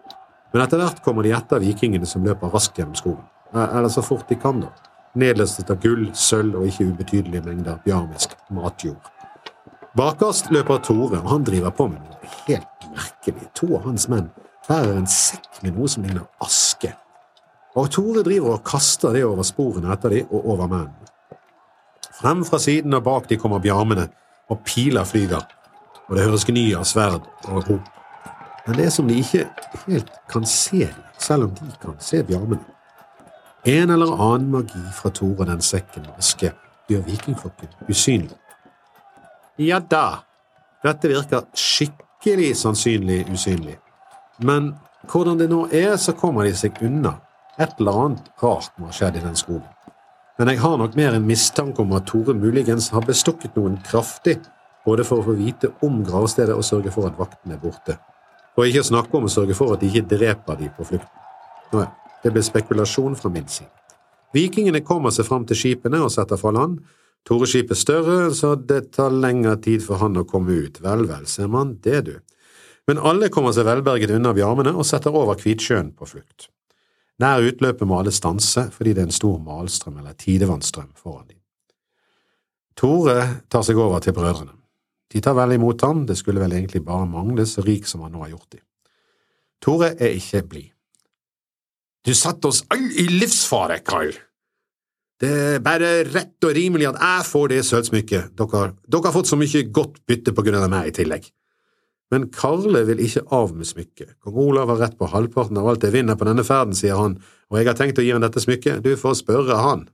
men 0.53 0.65
etter 0.65 0.81
hvert 0.81 1.03
kommer 1.05 1.21
de 1.21 1.35
etter 1.37 1.61
vikingene 1.61 2.09
som 2.09 2.25
løper 2.25 2.49
raskt 2.49 2.81
gjennom 2.81 2.97
skogen. 2.97 3.29
Eller 3.53 3.93
så 3.93 4.01
fort 4.01 4.25
de 4.29 4.39
kan, 4.41 4.65
da. 4.65 4.73
Nedlastet 5.13 5.69
av 5.69 5.77
gull, 5.85 6.07
sølv 6.17 6.57
og 6.57 6.71
ikke 6.71 6.89
ubetydelige 6.89 7.45
mengder 7.45 7.77
bjarmisk 7.85 8.33
matjord. 8.49 9.11
Bakerst 9.93 10.49
løper 10.49 10.81
Tore, 10.81 11.21
og 11.21 11.29
han 11.35 11.45
driver 11.45 11.69
på 11.69 11.91
med 11.93 12.01
noe 12.01 12.35
helt 12.47 12.89
merkelig. 12.97 13.45
To 13.61 13.75
av 13.77 13.85
hans 13.91 14.09
menn 14.09 14.33
bærer 14.65 14.97
en 14.97 15.05
sekk 15.21 15.61
med 15.61 15.77
noe 15.77 15.85
som 15.85 16.01
ligner 16.01 16.25
aske. 16.41 16.62
Og 17.75 17.89
Tore 17.89 18.21
driver 18.21 18.57
og 18.57 18.65
kaster 18.67 19.15
det 19.15 19.23
over 19.25 19.45
sporene 19.47 19.93
etter 19.93 20.13
de 20.13 20.21
og 20.29 20.45
over 20.53 20.67
mennene. 20.67 21.09
Frem 22.13 22.43
fra 22.45 22.59
siden 22.61 22.93
og 22.93 23.03
bak 23.03 23.29
de 23.29 23.37
kommer 23.41 23.59
bjarmene, 23.59 24.07
og 24.49 24.59
piler 24.67 25.03
flyger, 25.07 25.41
og 26.07 26.15
det 26.15 26.25
høres 26.27 26.45
gny 26.45 26.67
av 26.77 26.85
sverd 26.85 27.25
og 27.49 27.69
rop. 27.69 27.89
Men 28.67 28.77
det 28.77 28.85
er 28.85 28.93
som 28.93 29.07
de 29.09 29.17
ikke 29.19 29.47
helt 29.87 30.11
kan 30.29 30.45
se 30.47 30.85
selv 31.19 31.47
om 31.47 31.55
de 31.57 31.71
kan 31.81 31.97
se 31.99 32.21
bjarmene. 32.23 32.61
En 33.65 33.89
eller 33.89 34.13
annen 34.13 34.51
magi 34.51 34.83
fra 34.93 35.09
Tore 35.09 35.47
den 35.49 35.61
sekken 35.63 36.05
med 36.05 36.21
aske 36.21 36.53
gjør 36.91 37.05
vikingflokken 37.07 37.73
usynlig. 37.89 38.37
Ja 39.57 39.79
da, 39.79 40.23
dette 40.83 41.09
virker 41.09 41.47
skikkelig 41.57 42.53
sannsynlig 42.59 43.23
usynlig, 43.31 43.77
men 44.39 44.73
hvordan 45.09 45.39
det 45.39 45.49
nå 45.49 45.65
er, 45.71 45.95
så 45.97 46.13
kommer 46.17 46.47
de 46.47 46.53
seg 46.57 46.77
unna 46.83 47.17
et 47.61 47.79
eller 47.79 47.99
annet 48.05 48.29
rart 48.41 48.73
må 48.77 48.89
ha 48.89 48.95
skjedd 48.95 49.19
i 49.19 49.23
den 49.23 49.37
skogen. 49.37 49.69
Men 50.39 50.49
jeg 50.49 50.63
har 50.63 50.79
nok 50.81 50.95
mer 50.97 51.13
en 51.13 51.27
mistanke 51.27 51.83
om 51.83 51.93
at 51.93 52.07
Tore 52.09 52.33
muligens 52.33 52.89
har 52.93 53.05
bestukket 53.05 53.53
noen 53.59 53.77
kraftig 53.85 54.39
både 54.85 55.05
for 55.05 55.21
å 55.21 55.27
få 55.27 55.35
vite 55.37 55.69
om 55.85 56.01
gravstedet 56.05 56.55
og 56.57 56.65
sørge 56.65 56.91
for 56.91 57.07
at 57.07 57.19
vakten 57.19 57.53
er 57.53 57.61
borte. 57.61 57.99
Og 58.57 58.67
ikke 58.67 58.85
snakke 58.85 59.17
om 59.17 59.27
å 59.27 59.31
sørge 59.33 59.55
for 59.57 59.73
at 59.73 59.81
de 59.81 59.89
ikke 59.89 60.09
dreper 60.15 60.57
de 60.59 60.71
på 60.73 60.87
flukten. 60.89 61.21
Nå 61.73 61.85
ja, 61.85 61.91
det 62.25 62.33
blir 62.33 62.45
spekulasjon 62.45 63.15
fra 63.19 63.31
min 63.33 63.47
side. 63.49 63.69
Vikingene 64.33 64.81
kommer 64.85 65.13
seg 65.13 65.27
fram 65.27 65.45
til 65.45 65.57
skipene 65.57 66.01
og 66.01 66.11
setter 66.13 66.39
fra 66.41 66.53
land. 66.53 66.79
Tore-skipet 67.27 67.79
større, 67.79 68.33
så 68.35 68.55
det 68.57 68.95
tar 68.97 69.13
lengre 69.13 69.55
tid 69.63 69.83
for 69.85 70.01
han 70.01 70.17
å 70.19 70.25
komme 70.27 70.57
ut. 70.65 70.81
Vel, 70.83 71.05
vel, 71.07 71.27
ser 71.29 71.47
man 71.47 71.77
det, 71.85 72.01
du. 72.09 72.15
Men 72.89 72.99
alle 72.99 73.29
kommer 73.31 73.53
seg 73.55 73.69
velberget 73.69 74.11
unna 74.17 74.33
bjarmene 74.35 74.73
og 74.75 74.87
setter 74.89 75.13
over 75.15 75.37
Kvitsjøen 75.39 75.93
på 75.95 76.09
flukt. 76.09 76.49
Nær 77.23 77.45
utløpet 77.47 77.87
må 77.87 78.01
alle 78.01 78.11
stanse 78.11 78.65
fordi 78.73 78.95
det 78.95 79.05
er 79.05 79.07
en 79.09 79.15
stor 79.15 79.39
malstrøm 79.39 80.01
eller 80.01 80.17
tidevannsstrøm 80.19 80.91
foran 80.99 81.29
dem. 81.29 81.39
Tore 82.75 83.17
tar 83.53 83.63
seg 83.63 83.79
over 83.79 84.03
til 84.03 84.15
brødrene. 84.17 84.57
De 85.13 85.21
tar 85.21 85.35
vel 85.37 85.55
imot 85.55 85.81
ham, 85.85 86.07
det 86.09 86.17
skulle 86.17 86.41
vel 86.41 86.55
egentlig 86.57 86.81
bare 86.85 87.05
mangle 87.07 87.45
så 87.45 87.61
rik 87.61 87.85
som 87.87 88.01
han 88.01 88.15
nå 88.15 88.23
har 88.25 88.33
gjort 88.33 88.55
dem. 88.57 88.63
Tore 89.63 89.93
er 89.93 90.17
ikke 90.17 90.41
blid. 90.49 90.69
Du 92.03 92.11
satte 92.17 92.49
oss 92.49 92.63
alle 92.73 92.91
i 92.99 93.05
livsfare, 93.07 93.79
Kyle. 93.87 94.17
Det 95.21 95.29
er 95.31 95.61
bare 95.63 95.91
rett 96.09 96.43
og 96.43 96.55
rimelig 96.57 96.89
at 96.89 96.97
jeg 96.99 97.27
får 97.29 97.51
det 97.53 97.61
sølvsmykket. 97.67 98.33
Dere, 98.35 98.63
dere 98.91 99.07
har 99.07 99.15
fått 99.15 99.29
så 99.29 99.39
mye 99.39 99.61
godt 99.71 100.01
bytte 100.09 100.33
på 100.35 100.43
grunn 100.43 100.65
av 100.65 100.73
meg 100.73 100.89
i 100.89 100.95
tillegg. 100.97 101.29
Men 102.11 102.27
Karle 102.33 102.83
vil 102.85 103.01
ikke 103.01 103.23
av 103.33 103.55
med 103.57 103.67
smykket. 103.69 104.17
Kong 104.21 104.37
Olav 104.43 104.69
har 104.73 104.81
rett 104.83 104.97
på 104.99 105.09
halvparten 105.09 105.57
av 105.57 105.69
alt 105.71 105.85
jeg 105.85 105.95
vinner 105.95 106.19
på 106.19 106.27
denne 106.27 106.45
ferden, 106.45 106.75
sier 106.77 106.99
han, 106.99 107.17
og 107.49 107.59
jeg 107.59 107.69
har 107.69 107.77
tenkt 107.79 108.01
å 108.01 108.05
gi 108.05 108.13
ham 108.13 108.23
dette 108.23 108.43
smykket, 108.43 108.83
du 108.85 108.93
får 108.99 109.21
spørre 109.23 109.59
han. 109.63 109.87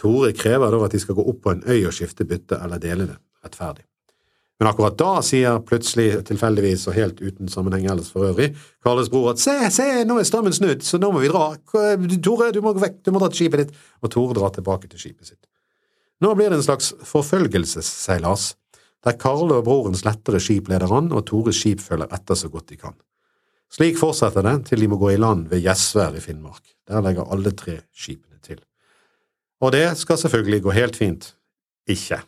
Tore 0.00 0.32
krever 0.36 0.72
da 0.72 0.84
at 0.86 0.94
de 0.94 1.00
skal 1.02 1.18
gå 1.18 1.24
opp 1.32 1.42
på 1.44 1.54
en 1.54 1.64
øy 1.66 1.82
og 1.88 1.94
skifte 1.96 2.26
bytte 2.28 2.60
eller 2.62 2.80
dele 2.82 3.08
det 3.10 3.18
rettferdig. 3.44 3.84
Men 4.60 4.68
akkurat 4.68 4.96
da 5.00 5.12
sier 5.24 5.62
plutselig, 5.64 6.18
tilfeldigvis 6.28 6.82
og 6.90 6.96
helt 6.98 7.20
uten 7.24 7.48
sammenheng 7.48 7.86
ellers 7.88 8.10
for 8.12 8.28
øvrig, 8.28 8.50
Karles 8.84 9.08
bror 9.08 9.30
at 9.32 9.40
se, 9.40 9.54
se, 9.72 9.86
nå 10.04 10.18
er 10.20 10.26
strømmen 10.28 10.52
snudd, 10.52 10.84
så 10.84 11.00
nå 11.00 11.08
må 11.14 11.22
vi 11.22 11.30
dra, 11.32 11.54
Tore, 11.72 12.50
du 12.52 12.60
må 12.60 12.74
gå 12.76 12.82
vekk, 12.82 12.98
du 13.08 13.14
må 13.14 13.22
dra 13.22 13.30
til 13.32 13.46
skipet 13.46 13.64
ditt, 13.64 13.78
og 14.04 14.12
Tore 14.12 14.36
drar 14.36 14.52
tilbake 14.52 14.90
til 14.92 15.00
skipet 15.00 15.32
sitt. 15.32 15.40
Nå 16.20 16.34
blir 16.36 16.52
det 16.52 16.58
en 16.60 16.66
slags 16.66 16.92
forfølgelsesseilas, 17.08 18.50
der 19.04 19.16
Karle 19.20 19.60
og 19.60 19.64
brorens 19.64 20.04
lettere 20.04 20.40
skip 20.42 20.68
leder 20.68 20.92
an, 20.92 21.12
og 21.12 21.24
Tores 21.28 21.60
skip 21.60 21.80
følger 21.80 22.10
etter 22.12 22.36
så 22.36 22.50
godt 22.52 22.68
de 22.72 22.80
kan. 22.80 22.96
Slik 23.70 24.00
fortsetter 24.00 24.44
det 24.44 24.56
til 24.66 24.82
de 24.82 24.88
må 24.90 24.98
gå 24.98 25.12
i 25.14 25.20
land 25.20 25.46
ved 25.50 25.62
Gjesvær 25.62 26.16
i 26.18 26.22
Finnmark. 26.24 26.64
Der 26.90 27.02
legger 27.04 27.28
alle 27.30 27.52
tre 27.54 27.78
skipene 27.94 28.40
til. 28.42 28.58
Og 29.62 29.72
det 29.72 29.86
skal 30.00 30.18
selvfølgelig 30.18 30.62
gå 30.66 30.74
helt 30.74 30.98
fint. 30.98 31.30
Ikke. 31.88 32.18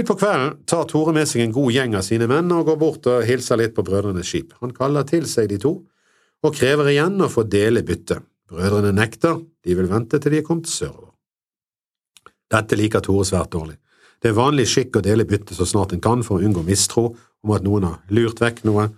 Utpå 0.00 0.16
kvelden 0.16 0.62
tar 0.64 0.86
Tore 0.88 1.12
med 1.12 1.28
seg 1.28 1.44
en 1.44 1.52
god 1.52 1.68
gjeng 1.74 1.94
av 1.98 2.04
sine 2.06 2.26
menn 2.30 2.48
og 2.56 2.64
går 2.70 2.78
bort 2.80 3.08
og 3.12 3.26
hilser 3.28 3.60
litt 3.60 3.74
på 3.76 3.84
brødrenes 3.84 4.30
skip. 4.30 4.54
Han 4.64 4.72
kaller 4.72 5.04
til 5.08 5.28
seg 5.28 5.50
de 5.52 5.60
to, 5.60 5.74
og 6.42 6.56
krever 6.56 6.88
igjen 6.94 7.20
å 7.20 7.28
få 7.30 7.44
dele 7.44 7.84
byttet. 7.86 8.24
Brødrene 8.48 8.94
nekter, 8.96 9.36
de 9.64 9.76
vil 9.76 9.90
vente 9.92 10.18
til 10.18 10.32
de 10.32 10.40
er 10.40 10.46
kommet 10.46 10.68
sørover. 10.72 11.12
Dette 12.52 12.76
liker 12.76 13.04
Tore 13.04 13.28
svært 13.28 13.52
dårlig. 13.52 13.76
Det 14.22 14.30
er 14.30 14.38
vanlig 14.38 14.68
skikk 14.70 14.98
å 14.98 15.04
dele 15.04 15.26
byttet 15.26 15.56
så 15.58 15.66
snart 15.66 15.94
en 15.94 16.02
kan 16.02 16.22
for 16.22 16.38
å 16.38 16.46
unngå 16.46 16.62
mistro 16.66 17.08
om 17.42 17.54
at 17.56 17.64
noen 17.66 17.88
har 17.88 17.98
lurt 18.14 18.38
vekk 18.42 18.62
noe, 18.68 18.88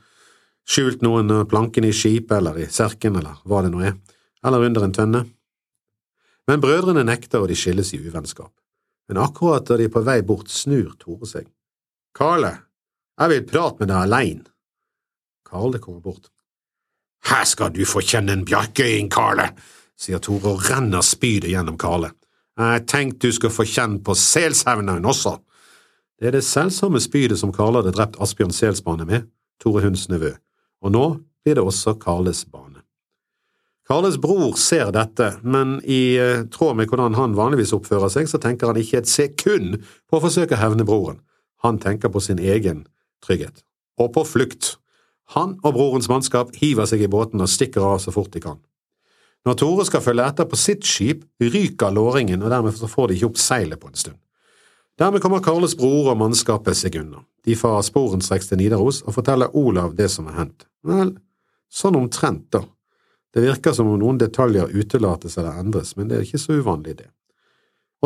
skjult 0.69 1.01
noen 1.05 1.33
plankene 1.49 1.89
i 1.89 1.97
skipet 1.97 2.37
eller 2.39 2.61
i 2.61 2.69
serken 2.73 3.17
eller 3.21 3.41
hva 3.49 3.63
det 3.65 3.73
nå 3.73 3.81
er, 3.89 3.97
eller 4.45 4.69
under 4.69 4.85
en 4.85 4.97
tønne. 4.97 5.25
Men 6.45 6.61
brødrene 6.61 7.07
nekter, 7.09 7.41
og 7.41 7.49
de 7.49 7.57
skilles 7.57 7.95
i 7.97 8.03
uvennskap 8.05 8.53
men 9.09 9.17
akkurat 9.17 9.67
da 9.67 9.77
de 9.77 9.89
er 9.89 9.93
på 9.93 10.03
vei 10.05 10.21
bort, 10.25 10.51
snur 10.51 10.95
Tore 11.01 11.29
seg. 11.29 11.49
Karle, 12.17 12.53
jeg 13.21 13.33
vil 13.33 13.47
prate 13.49 13.83
med 13.83 13.91
deg 13.91 14.01
aleine. 14.01 14.47
Karle 15.45 15.81
kommer 15.83 16.01
bort. 16.01 16.31
Her 17.29 17.45
skal 17.49 17.73
du 17.75 17.85
få 17.89 18.03
kjenne 18.05 18.35
en 18.37 18.45
bjarkøying, 18.49 19.11
Karle, 19.13 19.51
sier 19.97 20.23
Tore 20.25 20.55
og 20.55 20.65
renner 20.71 21.05
spydet 21.05 21.53
gjennom 21.53 21.79
Karle. 21.81 22.15
Jeg 22.59 22.85
tenkte 22.87 23.27
du 23.27 23.35
skulle 23.35 23.55
få 23.55 23.67
kjenne 23.67 23.99
på 24.05 24.15
selshevneren 24.19 25.07
også. 25.11 25.39
Det 26.21 26.31
er 26.31 26.37
det 26.37 26.45
selvsamme 26.47 27.01
spydet 27.03 27.41
som 27.41 27.53
Karl 27.53 27.81
hadde 27.81 27.95
drept 27.97 28.21
Asbjørn 28.23 28.55
Selsbane 28.55 29.07
med, 29.09 29.27
Tore 29.63 29.83
Hunds 29.83 30.07
nevø, 30.09 30.31
og 30.85 30.95
nå 30.95 31.07
blir 31.45 31.59
det 31.59 31.65
også 31.65 31.97
Karles 32.01 32.45
bane. 32.47 32.85
Karles 33.85 34.17
bror 34.17 34.55
ser 34.57 34.95
dette, 34.97 35.35
men 35.43 35.77
i 35.85 36.17
eh, 36.17 36.47
tråd 36.49 36.79
med 36.79 36.89
hvordan 36.89 37.19
han 37.19 37.35
vanligvis 37.37 37.75
oppfører 37.77 38.09
seg, 38.13 38.31
så 38.31 38.41
tenker 38.41 38.71
han 38.71 38.79
ikke 38.81 39.03
et 39.03 39.11
sekund 39.11 39.77
på 40.09 40.17
å 40.17 40.23
forsøke 40.25 40.57
å 40.57 40.63
hevne 40.63 40.87
broren. 40.89 41.21
Han 41.67 41.77
tenker 41.83 42.13
på 42.13 42.23
sin 42.25 42.41
egen 42.41 42.87
trygghet. 43.25 43.61
Og 44.01 44.15
på 44.15 44.25
flukt. 44.25 44.79
Han 45.37 45.59
og 45.61 45.77
brorens 45.77 46.09
mannskap 46.09 46.55
hiver 46.57 46.89
seg 46.89 47.05
i 47.05 47.11
båten 47.13 47.45
og 47.45 47.51
stikker 47.53 47.85
av 47.85 48.01
så 48.01 48.15
fort 48.15 48.33
de 48.33 48.41
kan. 48.45 48.63
Når 49.45 49.57
Tore 49.61 49.85
skal 49.85 50.01
følge 50.01 50.25
etter 50.25 50.47
på 50.49 50.57
sitt 50.57 50.87
skip, 50.89 51.25
ryker 51.41 51.93
låringen, 51.93 52.43
og 52.43 52.53
dermed 52.53 52.79
får 52.89 53.11
de 53.11 53.19
ikke 53.19 53.29
opp 53.29 53.41
seilet 53.41 53.81
på 53.81 53.91
en 53.91 53.99
stund. 54.01 54.21
Dermed 54.99 55.21
kommer 55.21 55.43
Karles 55.43 55.75
bror 55.77 56.13
og 56.13 56.21
mannskapet 56.21 56.79
seg 56.79 56.97
unna. 57.01 57.25
De 57.45 57.57
farer 57.59 57.83
sporenstreks 57.85 58.49
til 58.49 58.61
Nidaros 58.63 59.03
og 59.03 59.17
forteller 59.17 59.53
Olav 59.59 59.97
det 59.99 60.07
som 60.13 60.31
har 60.31 60.39
hendt. 60.45 60.69
Vel, 60.87 61.17
sånn 61.69 61.99
omtrent, 61.99 62.47
da. 62.55 62.63
Det 63.35 63.43
virker 63.43 63.75
som 63.75 63.91
om 63.91 63.99
noen 63.99 64.21
detaljer 64.23 64.71
utelates 64.71 65.37
eller 65.37 65.59
endres, 65.59 65.97
men 65.99 66.09
det 66.09 66.17
er 66.17 66.29
ikke 66.29 66.41
så 66.41 66.61
uvanlig, 66.63 66.97
det. 67.03 67.11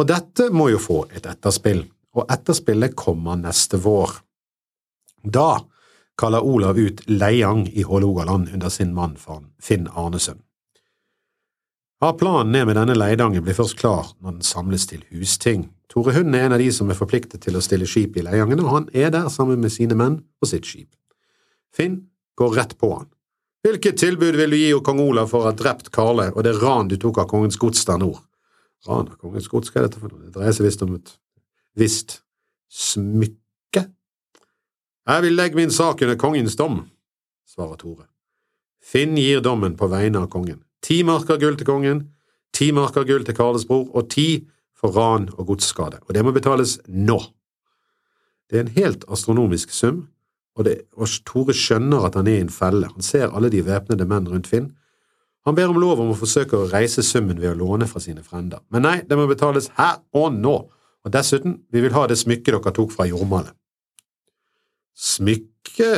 Og 0.01 0.09
dette 0.09 0.49
må 0.55 0.71
jo 0.73 0.81
få 0.81 1.03
et 1.13 1.29
etterspill, 1.29 1.85
og 2.17 2.33
etterspillet 2.33 2.97
kommer 2.97 3.37
neste 3.37 3.79
vår. 3.85 4.17
Da 5.23 5.61
kaller 6.19 6.43
Olav 6.43 6.81
ut 6.81 7.05
Leiang 7.11 7.67
i 7.69 7.85
Hålogaland 7.87 8.49
under 8.55 8.73
sin 8.73 8.95
mann 8.97 9.19
Finn 9.61 9.87
Arnesøn. 9.93 10.41
Har 12.01 12.13
planen 12.13 12.53
ned 12.53 12.67
med 12.67 12.77
denne 12.79 12.95
leidangen 12.95 13.43
blir 13.43 13.57
først 13.59 13.75
klar 13.81 14.13
når 14.23 14.37
den 14.37 14.47
samles 14.47 14.85
til 14.87 15.01
husting. 15.11 15.65
Tore 15.91 16.13
Hund 16.15 16.37
er 16.37 16.45
en 16.47 16.55
av 16.55 16.61
de 16.63 16.69
som 16.71 16.91
er 16.93 16.99
forpliktet 16.99 17.43
til 17.43 17.57
å 17.59 17.63
stille 17.65 17.89
skip 17.91 18.15
i 18.15 18.23
Leiangen, 18.23 18.61
og 18.63 18.71
han 18.71 18.85
er 18.95 19.11
der 19.11 19.27
sammen 19.33 19.59
med 19.59 19.73
sine 19.75 19.97
menn 19.99 20.21
og 20.39 20.51
sitt 20.51 20.69
skip. 20.69 20.93
Finn 21.75 22.05
går 22.39 22.55
rett 22.55 22.77
på 22.79 22.93
han. 22.93 23.09
Hvilket 23.67 23.99
tilbud 23.99 24.39
vil 24.39 24.55
du 24.55 24.59
gi 24.61 24.69
kong 24.87 25.01
Olav 25.03 25.33
for 25.33 25.43
å 25.43 25.49
ha 25.49 25.57
drept 25.57 25.91
Karle 25.91 26.29
og 26.35 26.45
det 26.47 26.55
ran 26.61 26.87
du 26.93 26.95
tok 27.03 27.19
av 27.25 27.27
kongens 27.33 27.59
gods 27.59 27.83
der 27.89 27.99
nord? 27.99 28.21
Ran 28.87 29.11
av 29.11 29.19
kongens 29.19 29.51
gods, 29.51 29.73
hva 29.73 29.83
er 29.83 29.89
dette 29.89 30.05
for 30.05 30.13
noe? 30.13 30.29
Det 30.29 30.37
dreier 30.37 30.55
seg 30.55 30.69
visst 30.69 30.87
om 30.87 30.95
et 31.01 31.13
visst 31.83 32.21
smykke? 32.71 33.89
Jeg 35.09 35.27
vil 35.27 35.35
legge 35.35 35.59
min 35.59 35.75
sak 35.75 36.07
under 36.07 36.21
kongens 36.21 36.55
dom, 36.61 36.85
svarer 37.49 37.81
Tore. 37.81 38.07
Finn 38.79 39.19
gir 39.19 39.43
dommen 39.43 39.75
på 39.75 39.91
vegne 39.91 40.23
av 40.23 40.31
kongen. 40.31 40.63
Ti 40.85 41.03
marker 41.07 41.41
gull 41.41 41.59
til 41.59 41.67
kongen, 41.69 42.05
ti 42.55 42.71
marker 42.73 43.07
gull 43.09 43.25
til 43.27 43.37
Karles 43.37 43.67
bror 43.69 43.89
og 43.97 44.11
ti 44.13 44.47
for 44.79 44.95
ran 44.95 45.29
og 45.35 45.51
godsskade, 45.51 46.01
og 46.07 46.15
det 46.15 46.23
må 46.25 46.33
betales 46.33 46.79
nå. 46.87 47.19
Det 48.49 48.59
er 48.59 48.65
en 48.65 48.77
helt 48.79 49.05
astronomisk 49.13 49.75
sum, 49.75 50.07
og, 50.59 50.65
det, 50.67 50.81
og 50.99 51.11
Tore 51.27 51.55
skjønner 51.55 52.09
at 52.09 52.17
han 52.19 52.27
er 52.27 52.41
i 52.41 52.45
en 52.47 52.51
felle. 52.51 52.89
Han 52.91 53.05
ser 53.05 53.31
alle 53.31 53.51
de 53.53 53.61
væpnede 53.63 54.07
menn 54.09 54.27
rundt 54.27 54.49
Finn. 54.51 54.73
Han 55.47 55.55
ber 55.55 55.71
om 55.71 55.79
lov 55.81 56.01
om 56.03 56.11
å 56.13 56.19
forsøke 56.19 56.59
å 56.59 56.67
reise 56.73 57.05
summen 57.07 57.39
ved 57.39 57.53
å 57.53 57.59
låne 57.61 57.87
fra 57.89 58.03
sine 58.03 58.25
frender. 58.27 58.65
Men 58.75 58.85
nei, 58.85 58.97
det 59.07 59.17
må 59.17 59.29
betales 59.31 59.71
her 59.79 60.01
og 60.19 60.35
nå, 60.35 60.57
og 61.07 61.15
dessuten, 61.15 61.61
vi 61.71 61.85
vil 61.85 61.95
ha 61.95 62.09
det 62.11 62.19
smykket 62.19 62.57
dere 62.57 62.75
tok 62.75 62.91
fra 62.93 63.07
jordmalet. 63.09 63.55
Smykke? 64.99 65.93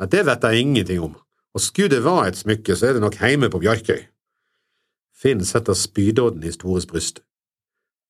Ja, 0.00 0.08
det 0.08 0.24
vet 0.26 0.46
jeg 0.48 0.64
ingenting 0.64 1.02
om, 1.04 1.12
og 1.52 1.60
skulle 1.60 1.92
det 1.92 2.04
være 2.04 2.30
et 2.32 2.40
smykke, 2.40 2.76
så 2.76 2.88
er 2.88 2.96
det 2.96 3.04
nok 3.04 3.18
heime 3.20 3.50
på 3.52 3.60
Bjarkøy. 3.62 4.00
Finn 5.22 5.44
setter 5.46 5.76
spydodden 5.78 6.44
i 6.48 6.52
Stores 6.54 6.88
bryst. 6.88 7.20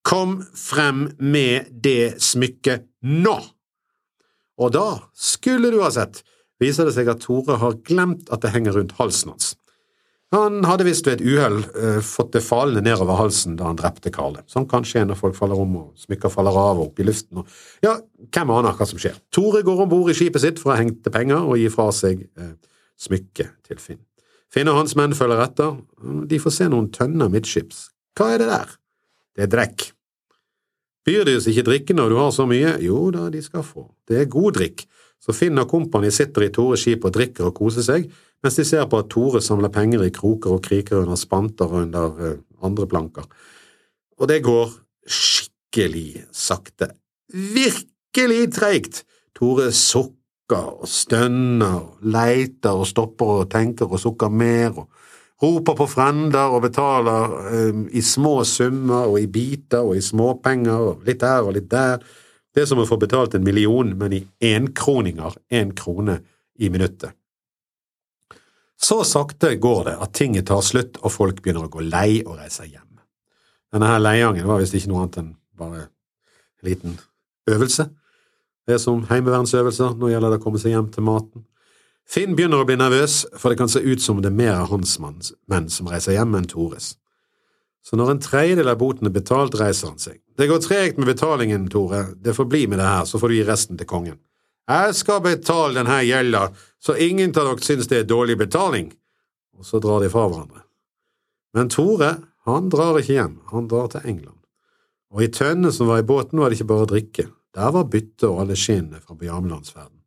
Kom 0.07 0.41
frem 0.59 1.11
med 1.19 1.71
det 1.85 2.23
smykket 2.23 2.89
nå! 3.07 3.37
Og 4.63 4.71
da, 4.75 4.87
skulle 5.15 5.73
du 5.73 5.81
ha 5.83 5.91
sett, 5.95 6.23
viser 6.63 6.87
det 6.87 6.95
seg 6.97 7.11
at 7.11 7.23
Tore 7.25 7.59
har 7.59 7.81
glemt 7.87 8.31
at 8.35 8.45
det 8.45 8.53
henger 8.55 8.79
rundt 8.79 8.95
halsen 8.99 9.35
hans. 9.35 9.53
Han 10.33 10.63
hadde 10.65 10.87
visst 10.87 11.05
ved 11.05 11.21
et 11.21 11.27
uhell 11.29 11.59
uh, 11.61 11.99
fått 12.05 12.33
det 12.33 12.41
falende 12.45 12.81
nedover 12.87 13.19
halsen 13.19 13.59
da 13.59 13.67
han 13.69 13.77
drepte 13.77 14.13
Karle, 14.15 14.41
som 14.49 14.65
kan 14.69 14.87
skje 14.89 15.03
når 15.05 15.19
folk 15.19 15.37
faller 15.37 15.61
om 15.61 15.75
og 15.77 16.05
smykker 16.07 16.33
faller 16.33 16.57
av 16.57 16.81
og 16.81 16.87
opp 16.87 17.03
i 17.03 17.07
luften 17.07 17.43
og… 17.43 17.57
Ja, 17.85 17.99
hvem 18.33 18.53
aner 18.55 18.79
hva 18.79 18.89
som 18.89 19.01
skjer? 19.03 19.19
Tore 19.35 19.61
går 19.67 19.85
om 19.85 19.91
bord 19.93 20.09
i 20.09 20.17
skipet 20.17 20.45
sitt 20.45 20.63
for 20.63 20.73
å 20.73 20.79
hente 20.81 21.13
penger 21.13 21.45
og 21.45 21.61
gi 21.61 21.69
fra 21.73 21.91
seg 21.93 22.25
uh, 22.41 22.55
smykket 23.03 23.57
til 23.67 23.81
Finn. 23.83 24.03
Finn 24.53 24.69
og 24.69 24.83
hans 24.83 24.95
menn 24.99 25.17
følger 25.17 25.41
etter, 25.47 25.77
de 26.29 26.39
får 26.41 26.55
se 26.59 26.69
noen 26.69 26.91
tønner 26.93 27.31
midtskips. 27.33 27.87
Hva 28.19 28.35
er 28.35 28.43
det 28.43 28.49
der? 28.51 28.73
Det 29.33 29.47
er 29.47 29.53
drekk. 29.55 29.87
Byr 31.07 31.25
de 31.27 31.39
oss 31.39 31.49
ikke 31.51 31.65
drikke 31.67 31.97
når 31.97 32.13
du 32.13 32.19
har 32.21 32.35
så 32.35 32.45
mye? 32.47 32.77
Jo 32.85 33.09
da, 33.15 33.27
de 33.33 33.41
skal 33.43 33.65
få. 33.67 33.89
Det 34.07 34.21
er 34.21 34.29
god 34.31 34.59
drikk, 34.59 34.85
så 35.23 35.35
Finn 35.35 35.59
og 35.59 35.71
kompani 35.71 36.13
sitter 36.15 36.47
i 36.47 36.53
Tores 36.55 36.85
skip 36.85 37.07
og 37.09 37.15
drikker 37.17 37.49
og 37.49 37.57
koser 37.59 37.87
seg, 37.87 38.07
mens 38.43 38.59
de 38.59 38.67
ser 38.67 38.87
på 38.91 39.01
at 39.03 39.11
Tore 39.11 39.43
samler 39.43 39.73
penger 39.73 40.05
i 40.05 40.13
kroker 40.15 40.57
og 40.57 40.65
kriker 40.67 41.03
under 41.03 41.19
spanter 41.19 41.71
og 41.71 41.87
under 41.87 42.19
uh, 42.19 42.39
andre 42.67 42.89
planker. 42.91 43.27
Og 44.21 44.29
det 44.31 44.43
går 44.45 44.71
skikkelig 45.09 46.27
sakte. 46.35 46.93
Virkelig 47.33 48.43
treigt. 48.55 49.03
Tore 49.39 49.71
sukker 49.75 50.22
og 50.57 50.89
stønner, 50.89 51.81
leiter 52.03 52.77
og 52.77 52.89
stopper 52.89 53.39
og 53.43 53.51
tenker 53.53 53.91
og 53.91 54.01
sukker 54.01 54.33
mer, 54.33 54.77
og 54.77 54.89
roper 55.43 55.77
på 55.79 55.87
frender 55.91 56.55
og 56.55 56.63
betaler 56.67 57.37
um, 57.53 57.87
i 57.91 58.03
små 58.03 58.43
summer 58.47 59.09
og 59.11 59.19
i 59.21 59.27
biter 59.31 59.83
og 59.83 59.97
i 59.99 60.05
småpenger 60.05 60.85
og 60.91 61.09
litt 61.09 61.25
her 61.27 61.43
og 61.47 61.57
litt 61.57 61.71
der. 61.73 62.03
Det 62.53 62.63
er 62.63 62.69
som 62.69 62.83
å 62.83 62.87
få 62.87 62.99
betalt 63.01 63.35
en 63.35 63.45
million, 63.45 63.95
men 63.99 64.13
i 64.13 64.21
énkroninger, 64.45 65.39
én 65.51 65.73
krone 65.75 66.21
i 66.61 66.69
minuttet. 66.71 67.17
Så 68.83 69.03
sakte 69.07 69.55
går 69.63 69.85
det 69.87 69.97
at 70.05 70.15
tinget 70.19 70.49
tar 70.51 70.63
slutt 70.67 70.99
og 71.01 71.15
folk 71.15 71.41
begynner 71.43 71.69
å 71.69 71.73
gå 71.73 71.85
lei 71.87 72.21
og 72.27 72.37
reise 72.41 72.67
hjem. 72.67 72.99
Denne 73.73 73.89
her 73.89 74.03
leiangen 74.03 74.47
var 74.47 74.61
visst 74.61 74.75
ikke 74.77 74.91
noe 74.91 75.05
annet 75.05 75.21
enn 75.23 75.35
bare 75.57 75.85
en 75.87 76.67
liten 76.67 76.97
øvelse. 77.49 77.87
Det 78.67 78.77
er 78.77 78.83
som 78.83 79.03
heimevernsøvelser, 79.09 79.97
nå 79.99 80.13
gjelder 80.13 80.35
det 80.35 80.39
å 80.41 80.45
komme 80.45 80.61
seg 80.63 80.77
hjem 80.77 80.91
til 80.95 81.07
maten. 81.07 81.47
Finn 82.09 82.35
begynner 82.37 82.63
å 82.63 82.67
bli 82.67 82.77
nervøs, 82.79 83.23
for 83.39 83.51
det 83.51 83.59
kan 83.59 83.71
se 83.71 83.83
ut 83.83 84.03
som 84.03 84.21
det 84.23 84.31
er 84.31 84.39
mer 84.39 84.55
av 84.61 84.73
hans 84.73 84.99
menn 85.01 85.71
som 85.73 85.89
reiser 85.91 86.17
hjem 86.17 86.35
enn 86.39 86.49
Tores. 86.51 86.97
Så 87.83 87.99
når 87.99 88.13
en 88.13 88.23
tredjedel 88.23 88.71
av 88.71 88.79
boten 88.79 89.09
er 89.09 89.15
betalt, 89.15 89.57
reiser 89.59 89.91
han 89.91 90.03
seg. 90.03 90.21
Det 90.39 90.47
går 90.51 90.61
tregt 90.63 91.01
med 91.01 91.11
betalingen, 91.11 91.67
Tore, 91.71 92.05
det 92.23 92.37
får 92.37 92.51
bli 92.51 92.67
med 92.71 92.79
det 92.79 92.87
her, 92.87 93.07
så 93.09 93.19
får 93.19 93.33
du 93.33 93.37
gi 93.39 93.47
resten 93.49 93.81
til 93.81 93.89
kongen. 93.91 94.21
Jeg 94.71 94.95
skal 94.95 95.23
betale 95.25 95.81
denne 95.81 95.99
gjelda, 96.07 96.45
så 96.79 96.95
ingen 96.95 97.35
av 97.35 97.49
dere 97.49 97.67
synes 97.67 97.91
det 97.91 98.03
er 98.03 98.11
dårlig 98.11 98.39
betaling. 98.39 98.93
Og 99.59 99.67
så 99.67 99.83
drar 99.83 100.03
de 100.03 100.11
fra 100.13 100.29
hverandre. 100.29 100.63
Men 101.53 101.71
Tore, 101.73 102.15
han 102.47 102.71
drar 102.71 103.01
ikke 103.01 103.19
hjem, 103.19 103.37
han 103.51 103.67
drar 103.71 103.91
til 103.93 104.07
England. 104.07 104.39
Og 105.13 105.27
i 105.27 105.31
tønnen 105.35 105.75
som 105.75 105.91
var 105.91 106.01
i 106.01 106.07
båten, 106.07 106.41
var 106.41 106.51
det 106.51 106.61
ikke 106.61 106.71
bare 106.71 106.87
å 106.87 106.93
drikke, 106.93 107.27
der 107.57 107.73
var 107.75 107.89
byttet 107.93 108.29
og 108.29 108.41
alle 108.45 108.57
skinnene 108.57 109.01
fra 109.03 109.17
Bjarmelandsverden. 109.19 109.99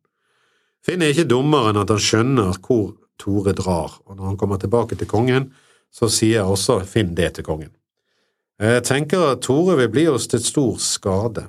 Finn 0.86 1.02
er 1.02 1.14
ikke 1.14 1.28
dummere 1.30 1.72
enn 1.72 1.80
at 1.82 1.90
han 1.90 2.02
skjønner 2.02 2.60
hvor 2.62 2.94
Tore 3.18 3.54
drar, 3.56 3.96
og 4.04 4.18
når 4.18 4.26
han 4.28 4.36
kommer 4.36 4.58
tilbake 4.60 4.98
til 4.98 5.08
kongen, 5.08 5.48
så 5.90 6.08
sier 6.12 6.44
også 6.44 6.82
Finn 6.84 7.14
det 7.16 7.32
til 7.38 7.46
kongen. 7.46 7.72
Jeg 8.60 8.84
tenker 8.88 9.32
at 9.32 9.42
Tore 9.44 9.76
vil 9.80 9.90
bli 9.92 10.06
oss 10.08 10.28
til 10.28 10.42
stor 10.44 10.76
skade. 10.80 11.46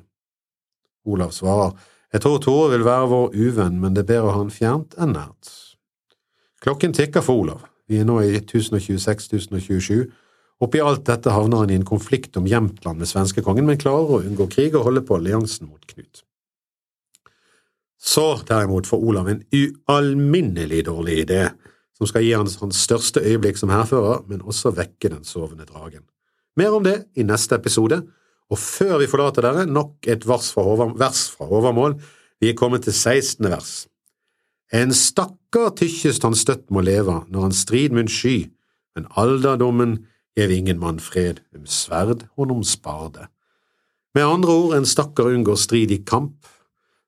Olav 1.07 1.31
svarer, 1.35 1.75
jeg 2.13 2.23
tror 2.23 2.39
Tore 2.43 2.71
vil 2.71 2.85
være 2.87 3.09
vår 3.11 3.35
uvenn, 3.35 3.81
men 3.81 3.95
det 3.95 4.05
er 4.05 4.11
bedre 4.13 4.29
å 4.29 4.35
ha 4.35 4.41
han 4.41 4.53
fjernt 4.53 4.95
enn 4.99 5.15
nært. 5.15 5.51
Klokken 6.63 6.95
tikker 6.95 7.23
for 7.23 7.43
Olav, 7.43 7.67
vi 7.87 7.99
er 8.01 8.07
nå 8.07 8.19
i 8.23 8.39
1026–1027. 8.39 10.07
Oppi 10.63 10.81
alt 10.81 11.05
dette 11.05 11.33
havner 11.33 11.61
han 11.61 11.71
i 11.71 11.77
en 11.77 11.85
konflikt 11.85 12.37
om 12.39 12.47
Jämtland 12.49 12.97
med 12.97 13.09
svenskekongen, 13.09 13.67
men 13.67 13.77
klarer 13.77 14.15
å 14.15 14.23
unngå 14.25 14.47
krig 14.49 14.75
og 14.75 14.87
holde 14.87 15.03
på 15.05 15.19
alliansen 15.19 15.69
mot 15.69 15.83
Knut. 15.85 16.23
Så 18.01 18.39
derimot 18.47 18.87
får 18.89 19.03
Olav 19.03 19.29
en 19.29 19.43
ualminnelig 19.53 20.83
dårlig 20.87 21.19
idé, 21.25 21.41
som 21.97 22.09
skal 22.09 22.25
gi 22.25 22.33
hans, 22.37 22.57
hans 22.61 22.77
største 22.81 23.21
øyeblikk 23.25 23.57
som 23.57 23.73
hærfører, 23.73 24.23
men 24.29 24.45
også 24.45 24.73
vekke 24.77 25.11
den 25.13 25.25
sovende 25.25 25.65
dragen. 25.65 26.05
Mer 26.57 26.73
om 26.73 26.85
det 26.85 27.03
i 27.17 27.25
neste 27.25 27.57
episode, 27.57 28.01
og 28.49 28.61
før 28.61 28.97
vi 29.01 29.09
forlater 29.11 29.45
dere, 29.45 29.65
nok 29.69 30.07
et 30.09 30.25
vers 30.27 30.49
fra, 30.53 30.63
over, 30.63 30.93
vers 30.97 31.25
fra 31.33 31.49
overmål. 31.51 31.97
Vi 32.41 32.49
er 32.49 32.57
kommet 32.57 32.85
til 32.85 32.93
16. 32.93 33.49
vers. 33.51 33.73
En 34.73 34.93
stakkar 34.95 35.73
tykkjest 35.77 36.23
han 36.25 36.35
støtt 36.37 36.67
må 36.73 36.81
leva 36.85 37.21
når 37.31 37.49
han 37.49 37.55
strid 37.55 37.95
munn 37.95 38.09
sky, 38.11 38.47
men 38.95 39.09
alderdommen 39.19 39.99
gjev 40.37 40.53
ingen 40.53 40.79
mann 40.79 41.01
fred, 41.01 41.41
um 41.55 41.65
sverd 41.65 42.27
honom 42.37 42.63
sparde. 42.63 43.27
Med 44.15 44.25
andre 44.25 44.53
ord, 44.53 44.75
en 44.77 44.85
stakkar 44.85 45.31
unngår 45.33 45.57
strid 45.59 45.91
i 45.91 46.03
kamp, 46.05 46.45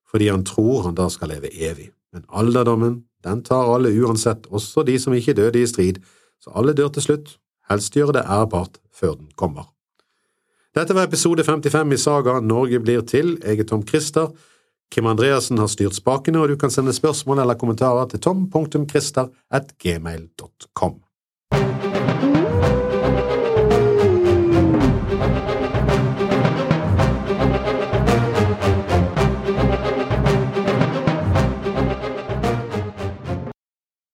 fordi 0.10 0.30
han 0.30 0.46
tror 0.46 0.84
han 0.88 0.98
da 0.98 1.08
skal 1.10 1.32
leve 1.34 1.52
evig. 1.54 1.92
Men 2.14 2.26
alderdommen, 2.30 3.04
den 3.24 3.44
tar 3.46 3.70
alle 3.70 3.94
uansett, 4.02 4.48
også 4.50 4.84
de 4.84 4.98
som 5.00 5.14
ikke 5.14 5.38
døde 5.38 5.62
i 5.62 5.68
strid, 5.70 6.02
så 6.42 6.54
alle 6.56 6.74
dør 6.74 6.90
til 6.96 7.06
slutt, 7.06 7.36
helst 7.70 7.98
gjøre 7.98 8.20
det 8.20 8.26
ærbart 8.26 8.80
før 8.94 9.18
den 9.20 9.30
kommer. 9.38 9.70
Dette 10.76 10.96
var 10.96 11.10
episode 11.10 11.44
55 11.44 11.94
i 11.94 11.98
Saga 11.98 12.40
Norge 12.40 12.80
blir 12.80 13.02
til. 13.02 13.38
Jeg 13.44 13.60
er 13.60 13.68
Tom 13.68 13.82
Christer. 13.88 14.30
Kim 14.92 15.06
Andreassen 15.10 15.58
har 15.58 15.70
styrt 15.70 15.98
spakene, 15.98 16.40
og 16.40 16.50
du 16.50 16.56
kan 16.58 16.74
sende 16.74 16.94
spørsmål 16.94 17.42
eller 17.44 17.58
kommentarer 17.58 18.10
til 18.10 18.22
tom.christer 18.22 19.30
at 19.52 19.74
gmail.com. 19.78 21.09